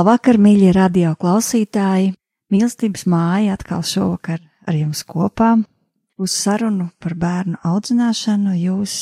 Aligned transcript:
Labvakar, 0.00 0.38
mīļie 0.40 0.70
radio 0.72 1.10
klausītāji! 1.20 2.14
Mīlestības 2.48 3.02
māja 3.10 3.52
atkal 3.52 3.82
šovakar 3.84 4.38
ar 4.64 4.78
jums 4.78 5.02
kopā. 5.04 5.50
Uz 6.16 6.32
sarunu 6.40 6.86
par 6.96 7.12
bērnu 7.20 7.60
audzināšanu 7.68 8.54
jūs 8.62 8.94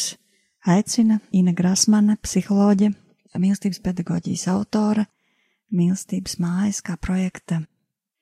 aicina 0.66 1.20
Ina 1.30 1.54
Grasmane, 1.54 2.18
psiholoģe, 2.18 2.90
mīlestības 3.38 3.78
pedagoģijas 3.86 4.48
autore, 4.56 5.06
mīlestības 5.70 6.40
mājas 6.42 6.82
kā 6.82 6.98
projekta 6.98 7.60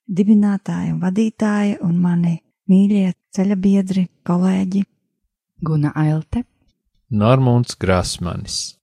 dibinātāja 0.05 0.93
un 0.93 1.01
vadītāja 1.01 1.81
un 1.81 1.97
mani 1.97 2.37
mīļie 2.69 3.15
ceļa 3.33 3.57
biedri, 3.57 4.05
kolēģi 4.21 4.85
Guna 5.65 5.97
Ailte, 5.97 6.45
Normons 7.09 7.73
Grasmanis. 7.73 8.76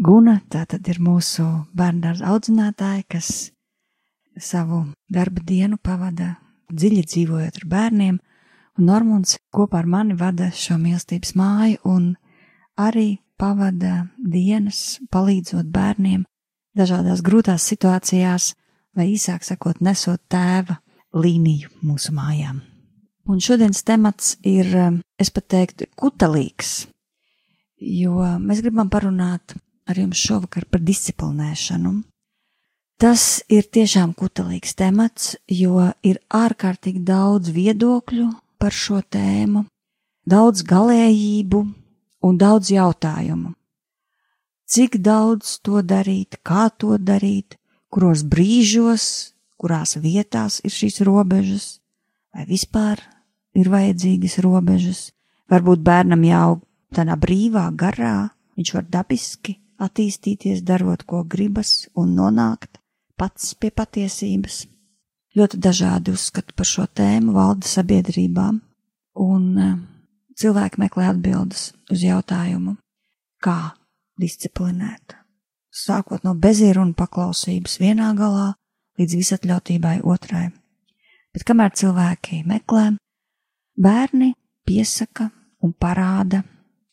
Guna 0.00 0.38
tā 0.48 0.64
tad 0.64 0.88
ir 0.88 1.02
mūsu 1.04 1.44
bērndārza 1.76 2.30
audzinātāja, 2.32 3.02
kas 3.12 3.52
savu 4.40 4.86
darba 5.12 5.42
dienu 5.44 5.76
pavada 5.76 6.38
dziļi 6.72 7.02
dzīvojot 7.04 7.58
ar 7.60 7.66
bērniem, 7.68 8.18
un 8.78 8.86
Normons 8.88 9.36
kopā 9.52 9.82
ar 9.82 9.86
mani 9.86 10.16
vada 10.16 10.48
šo 10.48 10.78
mīlestības 10.80 11.34
māju 11.36 11.82
un 11.84 12.06
arī 12.80 13.20
pavada 13.36 14.06
dienas 14.16 14.98
palīdzot 15.12 15.68
bērniem 15.68 16.22
dažādās 16.72 17.20
grūtās 17.20 17.66
situācijās, 17.68 18.54
vai 18.96 19.10
īsāk 19.12 19.44
sakot, 19.44 19.82
nesot 19.84 20.22
tēva 20.32 20.78
līniju 21.12 21.68
mūsu 21.84 22.14
mājām. 22.16 22.62
Un 23.28 23.44
šodienas 23.44 23.84
temats 23.84 24.38
ir, 24.40 24.72
es 25.20 25.30
pat 25.30 25.50
teiktu, 25.52 25.86
kutelīgs, 26.00 26.86
jo 27.76 28.24
mēs 28.40 28.64
gribam 28.64 28.88
parunāt 28.88 29.52
ar 29.92 30.00
jums 30.00 30.20
šovakar 30.24 30.66
par 30.70 30.82
disciplinēšanu. 30.84 32.00
Tas 33.02 33.42
ir 33.50 33.66
tiešām 33.66 34.12
kutelīgs 34.14 34.76
temats, 34.78 35.32
jo 35.50 35.88
ir 36.06 36.20
ārkārtīgi 36.30 37.02
daudz 37.02 37.50
viedokļu 37.50 38.28
par 38.62 38.74
šo 38.74 39.00
tēmu, 39.02 39.64
daudz 40.22 40.62
galējību 40.62 41.62
un 42.22 42.38
daudz 42.38 42.70
jautājumu. 42.70 43.56
Cik 44.72 45.00
daudz 45.04 45.58
to 45.66 45.82
darīt, 45.82 46.38
kā 46.46 46.68
to 46.70 46.94
darīt, 46.96 47.58
kuros 47.92 48.22
brīžos, 48.22 49.34
kurās 49.60 49.98
vietās 50.00 50.60
ir 50.64 50.72
šīs 50.72 51.02
robežas, 51.04 51.66
vai 52.32 52.46
vispār 52.48 53.02
ir 53.58 53.68
vajadzīgas 53.68 54.38
robežas. 54.46 55.02
Varbūt 55.50 55.82
bērnam 55.84 56.22
jāaug 56.24 56.62
tādā 56.94 57.18
brīvā 57.18 57.66
garā, 57.76 58.30
viņš 58.56 58.72
var 58.78 58.86
dabiski 58.94 59.58
attīstīties, 59.82 60.62
darot, 60.66 61.04
ko 61.08 61.22
gribas, 61.24 61.88
un 61.98 62.14
nonākt 62.18 62.78
pats 63.18 63.54
pie 63.54 63.70
patiesības. 63.70 64.66
Ļoti 65.36 65.58
dažādi 65.64 66.12
uzskati 66.12 66.52
par 66.56 66.68
šo 66.68 66.84
tēmu 66.92 67.32
valda 67.32 67.68
sabiedrībā, 67.68 68.48
un 69.24 69.44
uh, 69.56 69.76
cilvēki 70.36 70.80
meklē 70.82 71.08
atbildes 71.12 71.70
uz 71.92 72.04
jautājumu, 72.04 72.76
kā 73.42 73.72
disciplinēt. 74.20 75.16
Sākot 75.72 76.24
no 76.26 76.34
bezierunu 76.36 76.92
paklausības 76.96 77.78
vienā 77.80 78.10
galā 78.18 78.50
līdz 79.00 79.16
visatļautībai 79.22 80.00
otrai. 80.04 80.50
Bet 81.32 81.46
kamēr 81.48 81.72
cilvēki 81.80 82.42
meklē, 82.44 82.90
bērni 83.80 84.34
piesaka 84.68 85.30
un 85.64 85.72
parāda 85.72 86.42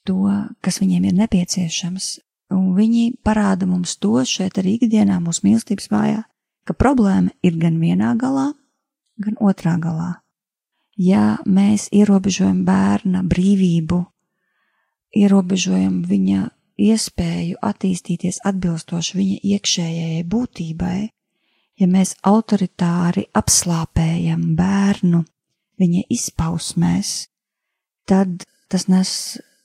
to, 0.08 0.24
kas 0.64 0.80
viņiem 0.80 1.10
ir 1.10 1.18
nepieciešams, 1.20 2.08
un 2.54 2.74
viņi 2.78 3.20
parāda 3.26 3.68
mums 3.70 3.96
to 4.02 4.24
šeit 4.26 4.58
arī 4.62 4.78
ikdienā 4.78 5.20
mūsu 5.24 5.46
mīlestības 5.48 5.90
mājā, 5.94 6.24
ka 6.66 6.76
problēma 6.78 7.34
ir 7.46 7.58
gan 7.62 7.80
vienā 7.82 8.16
galā, 8.20 8.52
gan 9.22 9.38
otrā 9.40 9.78
galā. 9.82 10.20
Ja 11.00 11.40
mēs 11.48 11.88
ierobežojam 11.96 12.66
bērna 12.68 13.24
brīvību, 13.24 14.02
ierobežojam 15.16 16.02
viņa 16.08 16.50
iespēju 16.80 17.60
attīstīties 17.64 18.42
atbilstoši 18.48 19.18
viņa 19.20 19.40
iekšējai 19.54 20.24
būtībai, 20.28 21.00
ja 21.80 21.88
mēs 21.88 22.16
autoritāri 22.28 23.26
apslāpējam 23.36 24.54
bērnu 24.60 25.24
viņa 25.80 26.06
izpausmēs, 26.12 27.14
tad 28.10 28.44
tas 28.70 28.88
nes 28.92 29.12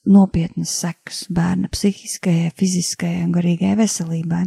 nopietnas 0.04 0.72
sekas 0.82 1.24
bērna 1.32 1.70
psihiskajai, 1.72 2.52
fiziskajai 2.58 3.24
un 3.24 3.32
garīgajai 3.34 3.78
veselībai. 3.80 4.44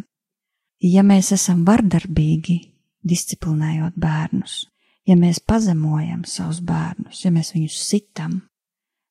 Ja 0.86 1.04
mēs 1.06 1.32
esam 1.34 1.64
vardarbīgi, 1.66 2.60
disciplinējot 3.08 3.98
bērnus, 3.98 4.68
ja 5.08 5.16
mēs 5.18 5.40
pazemojam 5.42 6.26
savus 6.28 6.62
bērnus, 6.66 7.24
ja 7.26 7.32
mēs 7.34 7.54
viņus 7.56 7.78
sitam 7.88 8.42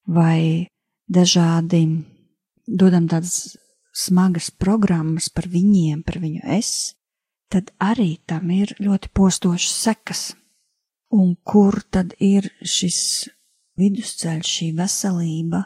vai 0.07 0.69
dažādi 1.11 1.83
dodam 2.67 3.09
tādas 3.11 3.57
smagas 3.97 4.51
programmas 4.51 5.31
par 5.33 5.49
viņiem, 5.51 6.03
par 6.07 6.21
viņu 6.23 6.43
es, 6.59 6.95
tad 7.51 7.73
arī 7.83 8.17
tam 8.27 8.51
ir 8.55 8.75
ļoti 8.83 9.11
postošas 9.15 9.79
sekas. 9.87 10.27
Un 11.15 11.37
kur 11.47 11.81
tad 11.91 12.17
ir 12.21 12.51
šis 12.67 12.99
vidusceļš, 13.79 14.51
šī 14.51 14.69
veselība, 14.77 15.63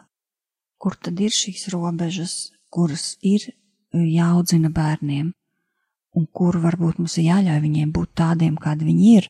kur 0.81 0.97
tad 0.97 1.21
ir 1.21 1.35
šīs 1.35 1.69
robežas, 1.75 2.51
kuras 2.73 3.15
ir 3.21 3.51
e, 3.51 3.53
jāaudzina 4.01 4.71
bērniem, 4.73 5.33
un 6.17 6.27
kur 6.33 6.59
varbūt 6.63 7.03
mums 7.03 7.19
ir 7.21 7.29
jāļauj 7.29 7.61
viņiem 7.67 7.93
būt 7.95 8.15
tādiem, 8.23 8.57
kādi 8.61 8.89
viņi 8.89 9.13
ir. 9.19 9.29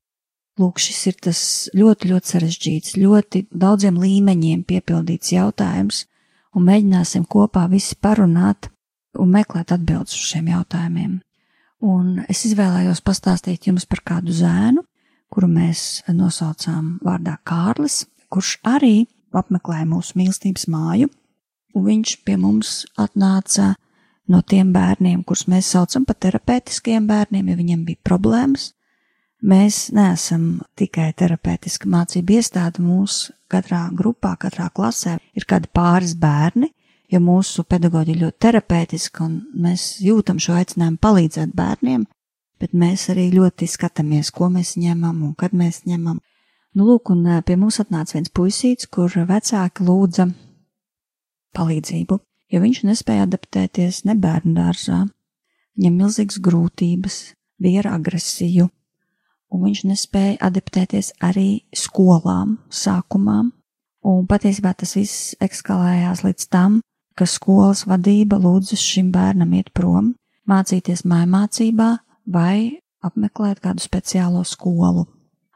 Lūk, 0.60 0.80
šis 0.82 1.00
ir 1.08 1.16
tas 1.24 1.40
ļoti, 1.76 2.10
ļoti 2.12 2.32
sarežģīts, 2.34 2.96
ļoti 3.00 3.46
daudziem 3.50 3.98
līmeņiem 4.00 4.62
piepildīts 4.68 5.32
jautājums, 5.32 6.04
un 6.54 6.66
mēģināsim 6.66 7.24
kopā 7.30 7.64
visi 7.70 7.96
parunāt 7.96 8.68
un 9.18 9.30
meklēt 9.32 9.72
atbildes 9.74 10.14
uz 10.16 10.30
šiem 10.32 10.50
jautājumiem. 10.52 11.18
Un 11.80 12.18
es 12.28 12.44
izvēlējos 12.44 13.00
pastāstīt 13.00 13.70
jums 13.70 13.86
par 13.88 14.02
kādu 14.04 14.34
zēnu, 14.36 14.84
kuru 15.32 15.48
mēs 15.48 16.02
nosaucām 16.12 16.98
vārdā 17.06 17.38
Kārlis, 17.46 18.04
kurš 18.28 18.58
arī 18.66 19.06
apmeklēja 19.32 19.86
mūsu 19.88 20.18
mīlestības 20.18 20.66
māju, 20.70 21.08
un 21.74 21.86
viņš 21.86 22.16
pie 22.26 22.36
mums 22.40 22.84
atnāca 22.98 23.74
no 24.30 24.42
tiem 24.46 24.72
bērniem, 24.74 25.22
kurus 25.26 25.46
mēs 25.50 25.70
saucam 25.74 26.04
par 26.06 26.18
terapeitiskiem 26.22 27.06
bērniem, 27.10 27.50
ja 27.50 27.58
viņiem 27.58 27.84
bija 27.88 28.02
problēmas. 28.06 28.70
Mēs 29.40 29.88
neesam 29.96 30.60
tikai 30.76 31.14
terapeitiska 31.16 31.88
mācība 31.88 32.36
iestāde, 32.36 32.82
mūsu 32.84 33.32
katrā 33.50 33.86
grupā, 33.96 34.34
katrā 34.38 34.68
klasē 34.74 35.16
ir 35.34 35.46
kādi 35.48 35.70
pāris 35.72 36.12
bērni, 36.20 36.68
jo 37.10 37.22
mūsu 37.24 37.64
pedagoģi 37.64 38.14
ir 38.14 38.20
ļoti 38.26 38.38
terapeitiski 38.44 39.24
un 39.24 39.38
mēs 39.64 39.94
jūtam 40.04 40.38
šo 40.38 40.58
aicinājumu 40.60 41.00
palīdzēt 41.02 41.56
bērniem, 41.56 42.04
bet 42.60 42.76
mēs 42.76 43.08
arī 43.14 43.30
ļoti 43.32 43.66
skatāmies, 43.70 44.30
ko 44.30 44.50
mēs 44.52 44.76
ņemam 44.76 45.24
un 45.24 45.34
kad 45.34 45.56
mēs 45.56 45.86
ņemam. 45.88 46.20
Nu, 46.76 46.86
lūk, 46.86 47.10
un 47.10 47.24
pie 47.42 47.56
mums 47.58 47.80
atnāca 47.82 48.14
viens 48.14 48.30
puisīts, 48.30 48.86
kur 48.86 49.10
vecāki 49.26 49.88
lūdza 49.88 50.28
palīdzību, 51.56 52.18
jo 52.50 52.60
viņš 52.62 52.82
nespēja 52.88 53.26
adaptēties 53.28 54.04
ne 54.08 54.16
bērnu 54.18 54.54
dārzā. 54.56 55.04
Viņam 55.78 55.96
milzīgas 56.02 56.40
grūtības, 56.44 57.16
bija 57.62 57.84
ar 57.84 57.94
agresiju, 57.94 58.68
un 59.50 59.64
viņš 59.66 59.84
nespēja 59.90 60.38
adaptēties 60.50 61.14
arī 61.24 61.62
skolām 61.76 62.58
sākumā. 62.70 63.42
Un 64.00 64.26
patiesībā 64.28 64.72
tas 64.80 64.94
viss 64.96 65.34
ekskalējās 65.44 66.24
līdz 66.24 66.46
tam, 66.52 66.80
ka 67.16 67.26
skolas 67.28 67.84
vadība 67.88 68.38
lūdza 68.40 68.78
šim 68.80 69.10
bērnam 69.12 69.52
iet 69.58 69.74
prom, 69.76 70.14
mācīties 70.48 71.04
mājmācībā 71.04 71.90
vai 72.32 72.80
apmeklēt 73.04 73.60
kādu 73.64 73.84
speciālo 73.84 74.44
skolu. 74.48 75.06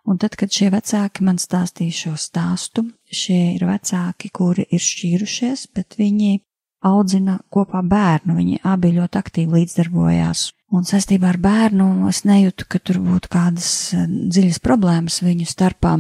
Un 0.05 0.19
tad, 0.21 0.37
kad 0.37 0.53
šie 0.53 0.69
vecāki 0.75 1.25
man 1.25 1.39
stāstīja 1.41 1.97
šo 1.97 2.13
stāstu, 2.21 2.85
šie 3.17 3.39
ir 3.55 3.65
vecāki, 3.69 4.31
kuri 4.35 4.67
ir 4.71 4.83
šķīrušies, 4.83 5.69
bet 5.77 5.97
viņi 5.99 6.39
audzina 6.85 7.39
kopā 7.53 7.81
bērnu. 7.87 8.37
Viņi 8.39 8.61
abi 8.69 8.93
ļoti 8.99 9.21
aktīvi 9.21 9.61
līdzdarbojās. 9.61 10.49
Un 10.75 10.87
saistībā 10.89 11.31
ar 11.31 11.39
bērnu 11.41 12.09
es 12.11 12.25
nejūtu, 12.27 12.67
ka 12.69 12.81
tur 12.83 12.99
būtu 13.05 13.31
kādas 13.33 13.69
eh, 13.95 14.09
dziļas 14.09 14.61
problēmas 14.65 15.21
viņu 15.25 15.47
starpā. 15.49 15.97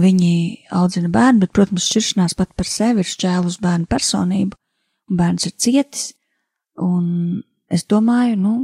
Viņi 0.00 0.34
audzina 0.74 1.08
bērnu, 1.14 1.44
bet, 1.44 1.52
protams, 1.54 1.86
šķiršanās 1.86 2.34
pat 2.38 2.50
par 2.58 2.66
sevi 2.66 3.04
ir 3.04 3.08
šķēlus 3.08 3.60
bērnu 3.62 3.86
personību, 3.90 4.58
un 5.10 5.20
bērns 5.20 5.46
ir 5.46 5.54
cietis. 5.54 6.08
Un 6.82 7.44
es 7.70 7.86
domāju, 7.86 8.34
nu, 8.40 8.54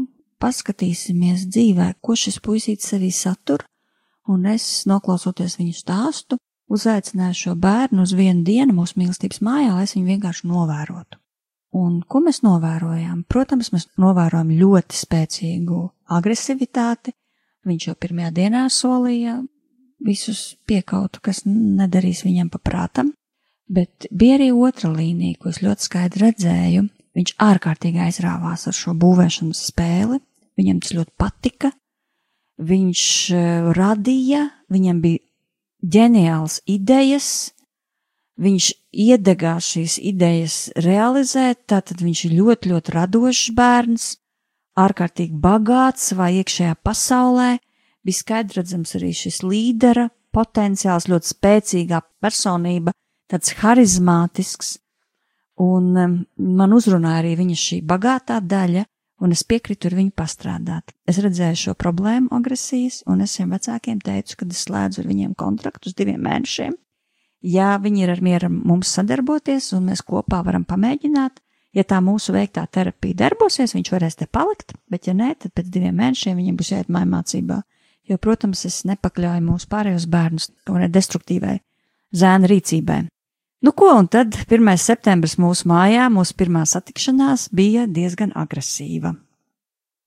paskatīsimies 0.42 1.46
dzīvē, 1.52 1.92
ko 2.02 2.16
šis 2.18 2.40
puisītis 2.42 2.90
sevī 2.90 3.12
satur, 3.14 3.62
un 4.30 4.48
es, 4.50 4.66
noklausoties 4.90 5.58
viņu 5.60 5.76
stāstu, 5.78 6.40
uzaicināju 6.70 7.36
šo 7.36 7.54
bērnu 7.58 8.04
uz 8.06 8.14
vienu 8.16 8.44
dienu 8.46 8.76
mūsu 8.76 9.00
mīlestības 9.00 9.42
mājā, 9.44 9.74
lai 9.74 9.86
es 9.88 9.96
viņu 9.96 10.14
vienkārši 10.14 10.50
novērotu. 10.50 11.18
Un 11.76 12.00
ko 12.02 12.18
mēs 12.24 12.42
novērojām? 12.42 13.24
Protams, 13.30 13.70
mēs 13.74 13.86
novērojam 14.00 14.50
ļoti 14.58 14.98
spēcīgu 14.98 15.80
agresivitāti. 16.16 17.14
Viņš 17.68 17.86
jau 17.86 17.94
pirmajā 18.00 18.30
dienā 18.34 18.64
solīja 18.72 19.36
visus 20.02 20.56
piekautu, 20.66 21.20
kas 21.22 21.44
nedarīs 21.46 22.24
viņam 22.24 22.48
paprātam, 22.50 23.12
bet 23.68 24.08
bija 24.10 24.38
arī 24.38 24.48
otra 24.56 24.90
līnija, 24.94 25.38
ko 25.38 25.52
es 25.52 25.60
ļoti 25.62 25.86
skaidri 25.86 26.24
redzēju. 26.26 26.86
Viņš 27.18 27.34
ārkārtīgi 27.42 28.02
aizrāvās 28.06 28.68
ar 28.70 28.76
šo 28.76 28.94
būvēšanas 28.98 29.64
spēli, 29.70 30.20
viņam 30.58 30.82
tas 30.82 30.94
ļoti 30.96 31.14
patika, 31.18 31.72
viņš 32.70 33.02
eh, 33.34 33.70
radīja, 33.76 34.44
viņam 34.72 35.02
bija 35.04 35.22
ģeniāls 35.82 36.60
idejas, 36.68 37.52
viņš 38.40 38.70
iedegās 38.90 39.72
šīs 39.74 39.96
idejas 40.10 40.56
realizēt, 40.80 41.64
tātad 41.70 42.02
viņš 42.02 42.24
ir 42.28 42.36
ļoti, 42.38 42.72
ļoti 42.72 42.94
radošs 42.96 43.50
bērns, 43.56 44.06
ārkārtīgi 44.80 45.36
bagāts 45.40 46.10
savā 46.10 46.30
iekšējā 46.40 46.76
pasaulē, 46.84 47.50
bija 48.04 48.20
skaidrredzams 48.20 48.96
arī 48.98 49.12
šis 49.16 49.42
līdera 49.44 50.08
potenciāls, 50.34 51.08
ļoti 51.10 51.32
spēcīgā 51.34 52.00
personība, 52.22 52.94
tāds 53.30 53.52
harizmātisks, 53.60 54.78
un 55.60 55.90
um, 55.98 56.16
man 56.38 56.72
uzrunāja 56.76 57.24
arī 57.24 57.34
viņa 57.42 57.58
šī 57.60 57.80
bagātā 57.86 58.40
daļa, 58.40 58.86
un 59.20 59.34
es 59.34 59.42
piekritu 59.44 59.90
ar 59.90 59.96
viņu 59.98 60.14
pastrādāt. 60.16 60.94
Es 61.08 61.20
redzēju 61.22 61.58
šo 61.62 61.74
problēmu 61.78 62.30
agresijas, 62.34 63.02
un 63.10 63.20
es 63.24 63.36
šiem 63.36 63.52
vecākiem 63.54 64.00
teicu, 64.04 64.38
ka 64.40 64.48
es 64.48 64.64
slēdzu 64.66 65.02
ar 65.02 65.10
viņiem 65.10 65.36
kontraktu 65.38 65.90
uz 65.90 65.96
diviem 65.98 66.22
mēnešiem. 66.24 66.74
Ja 67.40 67.76
viņi 67.80 68.04
ir 68.04 68.12
ar 68.12 68.20
mieru 68.24 68.50
mums 68.52 68.90
sadarboties, 68.96 69.70
un 69.76 69.88
mēs 69.88 70.02
kopā 70.04 70.42
varam 70.44 70.66
pamēģināt, 70.68 71.40
ja 71.76 71.84
tā 71.84 72.00
mūsu 72.04 72.34
veiktā 72.36 72.66
terapija 72.66 73.16
darbosies, 73.24 73.74
viņš 73.76 73.92
varēs 73.94 74.18
te 74.20 74.28
palikt, 74.28 74.74
bet 74.90 75.08
ja 75.08 75.14
nē, 75.16 75.34
tad 75.40 75.54
pēc 75.56 75.70
diviem 75.72 75.96
mēnešiem 76.00 76.36
viņam 76.40 76.58
būs 76.60 76.72
jāiet 76.74 76.92
mājmācībā. 76.92 77.62
Jo, 78.10 78.18
protams, 78.18 78.64
es 78.66 78.82
nepakļauju 78.88 79.46
mūsu 79.46 79.68
pārējos 79.70 80.08
bērnus 80.10 80.50
kaut 80.64 80.74
kādai 80.74 80.90
destruktīvai 80.92 81.56
zēna 82.16 82.48
rīcībai. 82.50 83.04
Nu, 83.60 83.72
ko, 83.72 83.90
un 83.98 84.06
tad 84.08 84.32
1. 84.48 84.68
septembris 84.80 85.34
mūsu 85.36 85.68
mājā, 85.68 86.06
mūsu 86.08 86.32
pirmā 86.32 86.62
satikšanās 86.64 87.50
bija 87.52 87.82
diezgan 87.84 88.30
agresīva. 88.32 89.12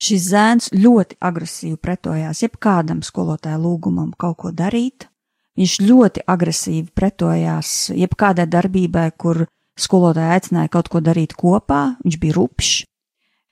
Šis 0.01 0.23
zēns 0.31 0.71
ļoti 0.73 1.19
agresīvi 1.21 1.77
pretojās 1.77 2.41
jebkādam 2.41 3.03
skolotāja 3.05 3.59
lūgumam 3.61 4.09
kaut 4.17 4.39
ko 4.41 4.51
darīt. 4.51 5.05
Viņš 5.53 5.75
ļoti 5.85 6.25
agresīvi 6.33 6.89
pretojās 6.97 7.91
jebkādai 7.93 8.47
darbībai, 8.49 9.11
kur 9.21 9.45
skolotāja 9.77 10.33
aicināja 10.39 10.73
kaut 10.73 10.89
ko 10.89 11.03
darīt 11.05 11.37
kopā. 11.37 11.83
Viņš 12.01 12.19
bija 12.25 12.39
rupšs, 12.39 12.73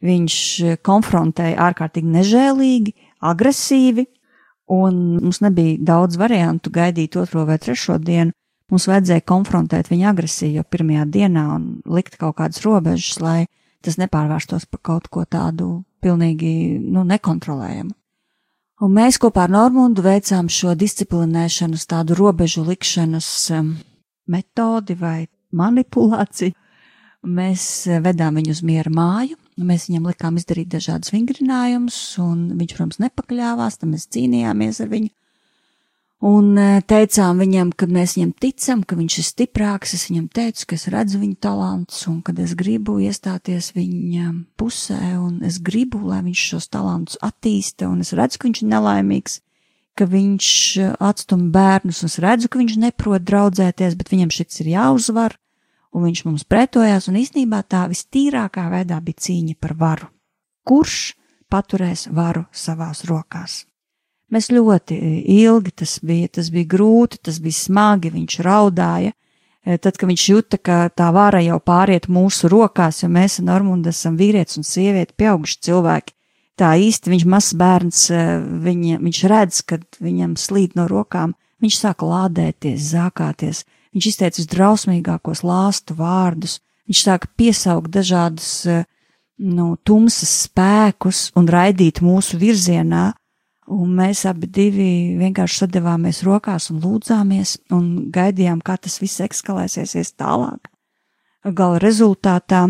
viņš 0.01 0.36
konfrontēja 0.81 1.62
ārkārtīgi 1.69 2.18
nežēlīgi, 2.18 2.97
agresīvi, 3.21 4.09
un 4.74 5.01
mums 5.21 5.45
nebija 5.45 5.77
daudz 5.94 6.18
variantu 6.18 6.74
gaidīt 6.74 7.21
otro 7.21 7.45
vai 7.45 7.62
trešo 7.62 8.01
dienu. 8.01 8.33
Mums 8.71 8.88
vajadzēja 8.88 9.25
konfrontēt 9.27 9.89
viņa 9.91 10.12
agresiju 10.13 10.62
jau 10.62 10.68
pirmajā 10.71 11.06
dienā 11.12 11.44
un 11.57 11.65
likt 11.91 12.15
kaut 12.19 12.38
kādas 12.39 12.62
robežas, 12.63 13.18
lai 13.19 13.39
tas 13.83 13.97
nepārvērstos 14.00 14.68
par 14.71 14.79
kaut 14.88 15.09
ko 15.12 15.25
tādu 15.27 15.81
pilnīgi 16.01 16.79
nu, 16.79 17.03
nekontrolējumu. 17.07 17.91
Un 18.81 18.95
mēs 18.95 19.19
kopā 19.21 19.44
ar 19.45 19.51
Normundu 19.53 20.01
veicām 20.01 20.47
šo 20.50 20.71
disciplinēšanas, 20.79 21.83
tādu 21.91 22.15
robežu 22.18 22.63
likšanas 22.65 23.27
um, 23.53 23.75
metodi 24.31 24.95
vai 24.97 25.27
manipulāciju. 25.53 26.56
Mēs 27.27 27.65
uh, 27.91 28.00
vedām 28.01 28.39
viņu 28.39 28.56
uz 28.56 28.63
miera 28.65 28.89
māju, 28.89 29.38
mēs 29.62 29.85
viņam 29.89 30.07
likām 30.09 30.39
izdarīt 30.41 30.71
dažādus 30.71 31.13
vingrinājumus, 31.13 32.00
un 32.23 32.47
viņš, 32.56 32.73
protams, 32.73 33.01
nepakļāvās, 33.03 33.77
tad 33.83 33.91
mēs 33.91 34.09
cīnījāmies 34.15 34.81
ar 34.81 34.89
viņu 34.95 35.13
un 36.21 36.53
e, 36.57 36.68
teicām 36.85 37.41
viņam, 37.41 37.71
ka 37.73 37.88
mēs 37.89 38.15
viņam 38.18 38.31
ticam, 38.44 38.83
ka 38.85 38.95
viņš 38.97 39.18
ir 39.18 39.27
stiprāks. 39.27 39.95
Es 39.97 40.07
viņam 40.09 40.27
teicu, 40.33 40.68
ka 40.69 40.77
es 40.77 40.88
redzu 40.94 41.21
viņa 41.21 41.38
talantus 41.41 42.03
un 42.12 42.21
ka 42.25 42.35
es 42.44 42.53
gribu 42.57 43.00
iestāties 43.01 43.71
viņa 43.75 44.33
pusē 44.59 45.00
un 45.18 45.41
es 45.47 45.57
gribu, 45.59 46.03
lai 46.07 46.21
viņš 46.27 46.47
šos 46.53 46.69
talantus 46.71 47.21
attīsta 47.25 47.89
un 47.89 48.06
es 48.06 48.13
redzu, 48.18 48.39
ka 48.39 48.50
viņš 48.50 48.63
ir 48.63 48.71
nelaimīgs, 48.75 49.39
ka 49.97 50.07
viņš 50.09 50.50
e, 50.77 50.89
atstum 51.09 51.50
bērnus 51.53 52.03
un 52.06 52.13
es 52.13 52.19
redzu, 52.21 52.51
ka 52.51 52.62
viņš 52.62 52.77
neprot 52.85 53.25
draudzēties, 53.25 53.97
bet 53.97 54.13
viņam 54.13 54.33
šis 54.38 54.62
ir 54.63 54.75
jāuzvar 54.75 55.38
un 55.91 56.06
viņš 56.07 56.23
mums 56.27 56.45
pretojās 56.47 57.09
un 57.12 57.19
īstenībā 57.19 57.63
tā 57.68 57.88
vistīrākā 57.91 58.69
veidā 58.71 59.01
bija 59.03 59.25
cīņa 59.27 59.57
par 59.59 59.75
varu. 59.79 60.07
Kurš 60.68 61.15
paturēs 61.51 62.07
varu 62.13 62.45
savās 62.53 63.03
rokās? 63.09 63.65
Mēs 64.31 64.48
ļoti 64.54 64.95
e, 64.95 65.10
ilgi 65.44 65.74
tas 65.83 65.98
bija, 66.06 66.30
tas 66.38 66.51
bija 66.54 66.69
grūti, 66.72 67.19
tas 67.28 67.42
bija 67.44 67.57
smagi, 67.57 68.13
viņš 68.13 68.38
raudāja. 68.45 69.12
E, 69.62 69.75
tad, 69.78 69.98
kad 70.00 70.07
viņš 70.10 70.24
jūta, 70.30 70.57
ka 70.57 70.78
tā 70.95 71.10
vara 71.13 71.42
jau 71.44 71.60
pāriet 71.60 72.07
mūsu 72.10 72.50
rokās, 72.51 73.04
jo 73.04 73.12
mēs 73.12 73.42
ar 73.42 73.50
Normundu 73.50 73.92
esam 73.92 74.16
vīrietis 74.18 74.57
un 74.62 74.66
sieviete, 74.66 75.13
pieauguši 75.19 75.60
cilvēki, 75.68 76.16
tā 76.57 76.72
īsti 76.80 77.12
viņš 77.12 77.28
mazs 77.30 77.57
bērns, 77.60 78.07
e, 78.10 78.24
viņa, 78.69 79.01
viņš 79.04 79.22
redz, 79.33 79.62
kad 79.68 79.86
viņam 80.00 80.39
slīd 80.39 80.80
no 80.80 80.88
rokām, 80.89 81.36
viņš 81.62 81.83
sāk 81.83 82.07
lādēties, 82.07 82.89
zākāties, 82.95 83.66
viņš 83.92 84.10
izteica 84.13 84.47
drausmīgākos 84.56 85.44
lāstu 85.44 86.00
vārdus, 86.00 86.61
viņš 86.88 87.04
sāk 87.04 87.28
piesaukt 87.38 87.92
dažādus, 87.92 88.64
nu, 89.42 89.76
tumsas 89.83 90.31
spēkus 90.47 91.30
un 91.38 91.50
raidīt 91.52 92.00
mūsu 92.06 92.40
virzienā, 92.42 93.11
Un 93.69 93.94
mēs 93.95 94.23
abi 94.25 94.49
divi 94.49 95.15
vienkārši 95.19 95.61
sadavāmies 95.61 96.23
rokās 96.25 96.71
un 96.73 96.80
lūdzāmies 96.81 97.57
un 97.75 98.09
gaidījām, 98.11 98.63
kā 98.65 98.77
tas 98.81 98.97
viss 98.99 99.21
ekskalēsies 99.21 100.15
tālāk. 100.18 100.71
Gala 101.45 101.77
rezultātā 101.81 102.68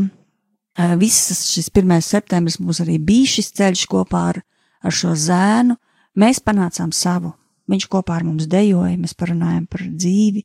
visas 1.00 1.46
šis 1.52 1.72
1. 1.72 2.02
septembris 2.02 2.60
mums 2.60 2.82
arī 2.84 2.98
bija 3.00 3.28
šis 3.38 3.52
ceļš 3.58 3.86
kopā 3.92 4.24
ar, 4.34 4.42
ar 4.84 4.96
šo 4.96 5.16
zēnu. 5.16 5.78
Mēs 6.20 6.44
panācām 6.44 6.92
savu. 6.92 7.34
Viņš 7.72 7.88
kopā 7.88 8.18
ar 8.20 8.26
mums 8.28 8.50
dejoja, 8.52 8.98
mēs 9.00 9.16
parunājām 9.16 9.66
par 9.72 9.86
dzīvi, 9.88 10.44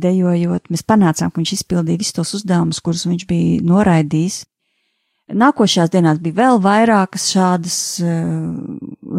dejojot. 0.00 0.70
Mēs 0.72 0.84
panācām, 0.88 1.30
ka 1.30 1.40
viņš 1.40 1.52
izpildīja 1.58 2.00
visus 2.00 2.16
tos 2.16 2.32
uzdevumus, 2.38 2.80
kurus 2.80 3.04
viņš 3.06 3.26
bija 3.28 3.60
noraidījis. 3.66 4.42
Nākošajās 5.32 5.92
dienās 5.92 6.20
bija 6.20 6.38
vēl 6.40 6.60
vairākas 6.64 7.28
šādas 7.32 7.76
uh, 8.04 8.56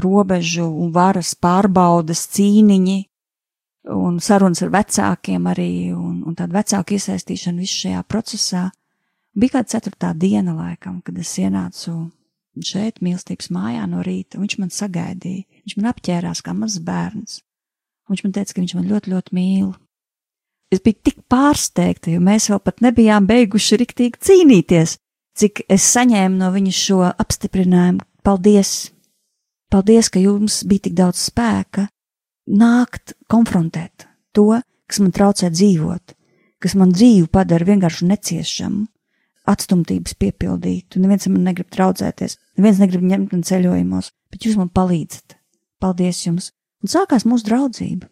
robežu 0.02 0.66
un 0.68 0.92
varas 0.96 1.34
pārbaudas 1.36 2.26
cīniņi 2.34 3.00
un 3.94 4.20
sarunas 4.24 4.64
ar 4.64 4.72
vecākiem 4.74 5.48
arī 5.52 5.92
un, 5.92 6.22
un 6.24 6.38
tāda 6.40 6.62
vecāka 6.62 6.96
iesaistīšana 6.96 7.64
visu 7.64 7.86
šajā 7.86 8.04
procesā. 8.08 8.70
Bija 9.36 9.58
kāda 9.58 9.74
ceturtā 9.76 10.14
diena 10.16 10.54
laikam, 10.56 11.02
kad 11.04 11.18
es 11.20 11.32
ienācu 11.42 11.94
šeit 12.64 13.02
mīlestības 13.02 13.50
mājā 13.52 13.86
no 13.90 14.04
rīta, 14.06 14.38
un 14.38 14.46
viņš 14.46 14.58
man 14.62 14.72
sagaidīja. 14.72 15.48
Viņš 15.66 15.78
man 15.80 15.90
apķērās 15.92 16.44
kā 16.46 16.54
mazs 16.56 16.84
bērns. 16.86 17.40
Viņš 18.12 18.24
man 18.24 18.36
teica, 18.36 18.54
ka 18.54 18.62
viņš 18.62 18.76
man 18.78 18.90
ļoti, 18.92 19.14
ļoti 19.14 19.36
mīl. 19.36 19.72
Es 20.74 20.82
biju 20.84 21.02
tik 21.06 21.24
pārsteigta, 21.30 22.14
jo 22.14 22.22
mēs 22.24 22.50
vēl 22.52 22.62
pat 22.64 22.82
nebijām 22.86 23.26
beiguši 23.30 23.82
riktīgi 23.82 24.22
cīnīties 24.22 24.98
cik 25.38 25.66
es 25.72 25.86
saņēmu 25.94 26.40
no 26.40 26.52
viņa 26.54 26.74
šo 26.78 27.02
apstiprinājumu. 27.12 28.06
Paldies! 28.24 28.93
Paldies, 29.74 30.12
ka 30.14 30.22
jums 30.22 30.60
bija 30.70 30.86
tik 30.86 30.94
daudz 30.94 31.18
spēka 31.32 31.88
nākt 32.46 33.16
konfrontēt 33.32 34.06
to, 34.38 34.60
kas 34.86 35.00
man 35.02 35.14
traucē 35.16 35.50
dzīvot, 35.50 36.14
kas 36.62 36.76
man 36.78 36.94
dzīvi 36.94 37.26
padara 37.34 37.66
vienkārši 37.72 38.10
neciešamu, 38.12 38.84
atstumtības 39.50 40.14
piepildītu. 40.22 41.02
Neviens 41.02 41.26
man 41.32 41.48
negrib 41.50 41.72
traucēties, 41.74 42.38
neviens 42.60 42.84
negrib 42.84 43.02
ņemt 43.10 43.34
man 43.34 43.42
ceļojumos, 43.50 44.12
bet 44.30 44.46
jūs 44.46 44.60
man 44.62 44.70
palīdzat. 44.70 45.40
Paldies 45.82 46.22
jums! 46.28 46.52
Un 46.84 46.92
sākās 46.94 47.26
mūsu 47.26 47.48
draudzība. 47.48 48.12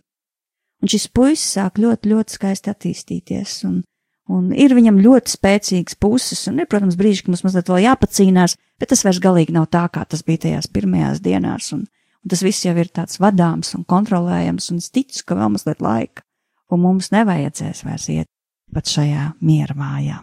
Un 0.81 0.89
šis 0.89 1.11
puisis 1.13 1.59
sāk 1.59 1.77
ļoti, 1.77 2.09
ļoti 2.09 2.39
skaisti 2.39 2.71
attīstīties, 2.73 3.59
un 3.69 3.83
Un 4.29 4.51
ir 4.53 4.75
viņam 4.77 4.99
ļoti 5.01 5.33
spēcīgas 5.33 5.97
puses, 5.99 6.43
un 6.47 6.61
ir, 6.61 6.67
protams, 6.69 6.97
brīži, 6.99 7.25
kad 7.25 7.33
mums 7.33 7.43
mazliet 7.47 7.71
vēl 7.71 7.85
jāpacīnās, 7.87 8.55
bet 8.79 8.91
tas 8.93 9.03
vairs 9.07 9.21
galīgi 9.23 9.55
nav 9.55 9.67
tā, 9.73 9.87
kā 9.91 10.05
tas 10.07 10.21
bija 10.27 10.45
tajās 10.45 10.69
pirmajās 10.71 11.23
dienās. 11.25 11.71
Un, 11.75 11.87
un 12.21 12.33
tas 12.33 12.43
viss 12.45 12.65
jau 12.67 12.75
ir 12.77 12.91
tāds 12.93 13.19
vadāms 13.21 13.73
un 13.77 13.87
kontrolējams, 13.89 14.71
un 14.71 14.83
es 14.83 14.91
ticu, 14.93 15.25
ka 15.25 15.39
vēl 15.41 15.55
mazliet 15.57 15.81
laika, 15.83 16.25
un 16.71 16.85
mums 16.85 17.11
nevajadzēs 17.15 17.85
vairs 17.87 18.11
iet 18.13 18.29
pat 18.71 18.87
šajā 18.87 19.33
miera 19.43 19.75
mājā. 19.75 20.21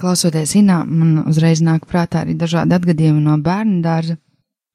Klausoties 0.00 0.54
Inā, 0.58 0.82
man 0.86 1.24
uzreiz 1.28 1.62
nāk 1.64 1.86
prātā 1.90 2.22
arī 2.24 2.36
dažādi 2.38 2.76
atgadījumi 2.76 3.22
no 3.24 3.36
bērnu 3.42 3.82
dārza. 3.84 4.16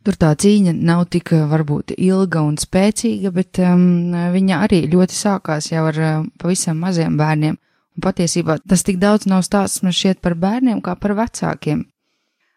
Tur 0.02 0.18
tā 0.18 0.32
cīņa 0.34 0.74
nav 0.82 1.04
tik 1.14 1.30
eh, 1.36 1.44
varbūt 1.46 1.94
ilga 1.98 2.42
un 2.42 2.56
spēcīga, 2.58 3.30
bet 3.36 3.60
um, 3.62 4.14
viņa 4.34 4.62
arī 4.66 4.80
ļoti 4.90 5.18
sākās 5.18 5.70
jau 5.70 5.84
ar 5.92 6.00
uh, 6.02 6.24
pavisam 6.42 6.80
maziem 6.82 7.20
bērniem. 7.20 7.60
Un 7.92 8.06
patiesībā 8.06 8.58
tas 8.66 8.82
tik 8.88 8.98
daudz 9.02 9.28
nav 9.30 9.44
stāsts 9.46 9.84
man 9.86 9.94
šķiet 9.94 10.22
par 10.26 10.34
bērniem 10.42 10.82
kā 10.82 10.96
par 10.98 11.14
vecākiem. 11.20 11.84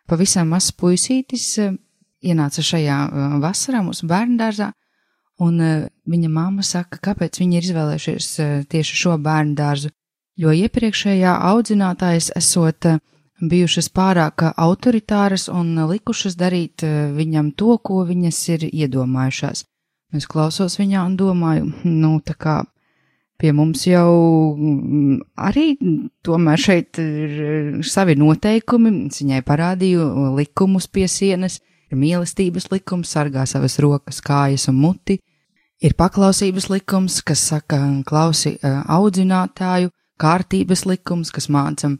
Pavisam 0.08 0.48
mazs 0.54 0.72
puisītis 0.72 1.50
uh, 1.60 1.76
ienāca 2.24 2.64
šajā 2.64 2.98
uh, 3.04 3.36
vasarā 3.44 3.84
mūsu 3.84 4.08
bērnu 4.08 4.40
dārzā, 4.40 4.70
un 5.44 5.60
uh, 5.60 5.84
viņa 6.08 6.32
mamma 6.32 6.64
saka, 6.64 7.02
kāpēc 7.10 7.42
viņi 7.42 7.60
ir 7.60 7.68
izvēlējušies 7.68 8.30
uh, 8.40 8.56
tieši 8.72 9.00
šo 9.02 9.18
bērnu 9.20 9.52
dārzu, 9.58 9.92
jo 10.36 10.52
iepriekšējā 10.52 11.34
audzinātājas 11.50 12.32
esot 12.36 12.90
uh, 12.90 13.02
bijušas 13.48 13.88
pārāk 13.90 14.44
autoritāras 14.54 15.48
un 15.52 15.74
likušas 15.90 16.36
darīt 16.38 16.84
eh, 16.86 17.10
viņam 17.14 17.52
to, 17.58 17.78
ko 17.78 18.04
viņas 18.06 18.38
ir 18.54 18.68
iedomājušās. 18.70 19.64
Es 20.14 20.28
klausos 20.30 20.78
viņā 20.78 21.02
un 21.08 21.16
domāju, 21.18 21.72
nu, 21.84 22.18
tā 22.22 22.36
kā 22.38 22.60
pie 23.40 23.50
mums 23.52 23.82
jau 23.88 24.54
mm, 24.54 25.18
arī 25.34 25.74
tomēr 26.22 26.60
šeit 26.60 27.00
ir 27.02 27.82
savi 27.82 28.14
noteikumi, 28.18 29.08
viņai 29.10 29.42
parādīju 29.42 30.36
likumus 30.38 30.86
pie 30.86 31.08
sienas, 31.10 31.58
ir 31.90 31.98
mīlestības 31.98 32.70
likums, 32.70 33.10
sargā 33.10 33.46
savas 33.50 33.80
rokas, 33.82 34.22
kājas 34.22 34.68
un 34.70 34.78
muti, 34.78 35.18
ir 35.82 35.98
paklausības 35.98 36.70
likums, 36.70 37.18
kas 37.26 37.42
saka 37.50 37.82
klausi 38.06 38.54
eh, 38.54 38.80
audzinātāju, 38.86 39.90
kārtības 40.20 40.84
likums, 40.86 41.32
kas 41.34 41.48
mācam 41.48 41.98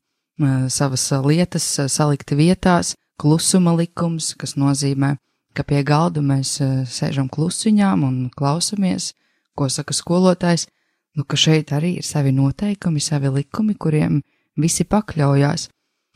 savas 0.68 1.06
lietas 1.24 1.66
salikt 1.92 2.34
vietās, 2.34 2.94
klusuma 3.20 3.74
likums, 3.78 4.34
kas 4.38 4.56
nozīmē, 4.58 5.14
ka 5.54 5.62
pie 5.62 5.84
galda 5.86 6.22
mēs 6.22 6.56
sēžam 6.90 7.28
klusiņām 7.30 8.02
un 8.06 8.16
klausamies, 8.34 9.12
ko 9.54 9.68
saka 9.70 9.94
skolotājs, 9.94 10.66
nu 11.14 11.22
ka 11.22 11.38
šeit 11.38 11.70
arī 11.70 11.96
ir 12.00 12.06
savi 12.06 12.32
noteikumi, 12.34 13.00
savi 13.00 13.30
likumi, 13.30 13.76
kuriem 13.78 14.22
visi 14.58 14.84
pakļaujās, 14.84 15.68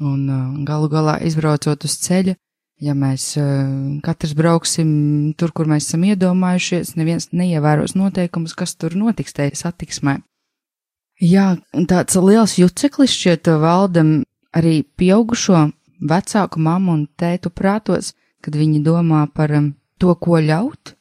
un 0.02 0.64
galu 0.66 0.90
galā 0.90 1.18
izbraucot 1.26 1.86
uz 1.86 1.94
ceļa, 2.02 2.34
ja 2.82 2.94
mēs 2.94 3.32
katrs 4.02 4.34
brauksim 4.38 4.90
tur, 5.38 5.54
kur 5.54 5.70
mēs 5.70 5.86
esam 5.86 6.06
iedomājušies, 6.06 6.96
neviens 6.98 7.30
neievēros 7.30 7.94
noteikumus, 7.98 8.54
kas 8.58 8.74
tur 8.74 8.98
notiks 8.98 9.34
tajā 9.38 9.54
satiksmē. 9.62 10.18
Jā, 11.18 11.56
tāds 11.90 12.14
liels 12.22 12.54
juceklis 12.60 13.10
šķiet 13.10 13.48
valdam 13.58 14.20
arī 14.54 14.84
pieaugušo 14.96 15.64
vecāku 15.98 16.60
mammu 16.62 16.92
un 16.94 17.06
tētu 17.18 17.50
prātos, 17.50 18.12
kad 18.38 18.54
viņi 18.54 18.84
domā 18.86 19.24
par 19.34 19.50
um, 19.56 19.72
to, 19.98 20.14
ko 20.14 20.38
ļaut, 20.38 20.94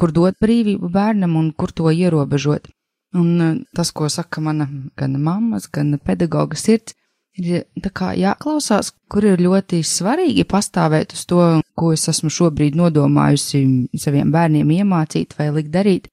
kur 0.00 0.12
dot 0.12 0.38
brīvību 0.40 0.88
bērnam 0.88 1.36
un 1.36 1.52
kur 1.52 1.68
to 1.68 1.92
ierobežot. 1.92 2.70
Un 3.12 3.28
uh, 3.44 3.60
tas, 3.76 3.92
ko 3.92 4.08
saka 4.08 4.40
mana 4.40 4.68
gan 4.96 5.20
mammas, 5.20 5.68
gan 5.68 5.98
pedagoga 6.00 6.56
sirds, 6.56 6.96
ir 7.36 7.64
jāklausās, 7.76 8.92
kur 9.08 9.24
ir 9.24 9.40
ļoti 9.40 9.82
svarīgi 9.84 10.44
pastāvēt 10.48 11.12
uz 11.12 11.24
to, 11.28 11.60
ko 11.76 11.92
es 11.92 12.08
esmu 12.08 12.32
šobrīd 12.32 12.76
nodomājusi 12.76 13.88
saviem 14.00 14.32
bērniem 14.32 14.70
iemācīt 14.80 15.36
vai 15.38 15.50
likt 15.52 15.72
darīt, 15.72 16.08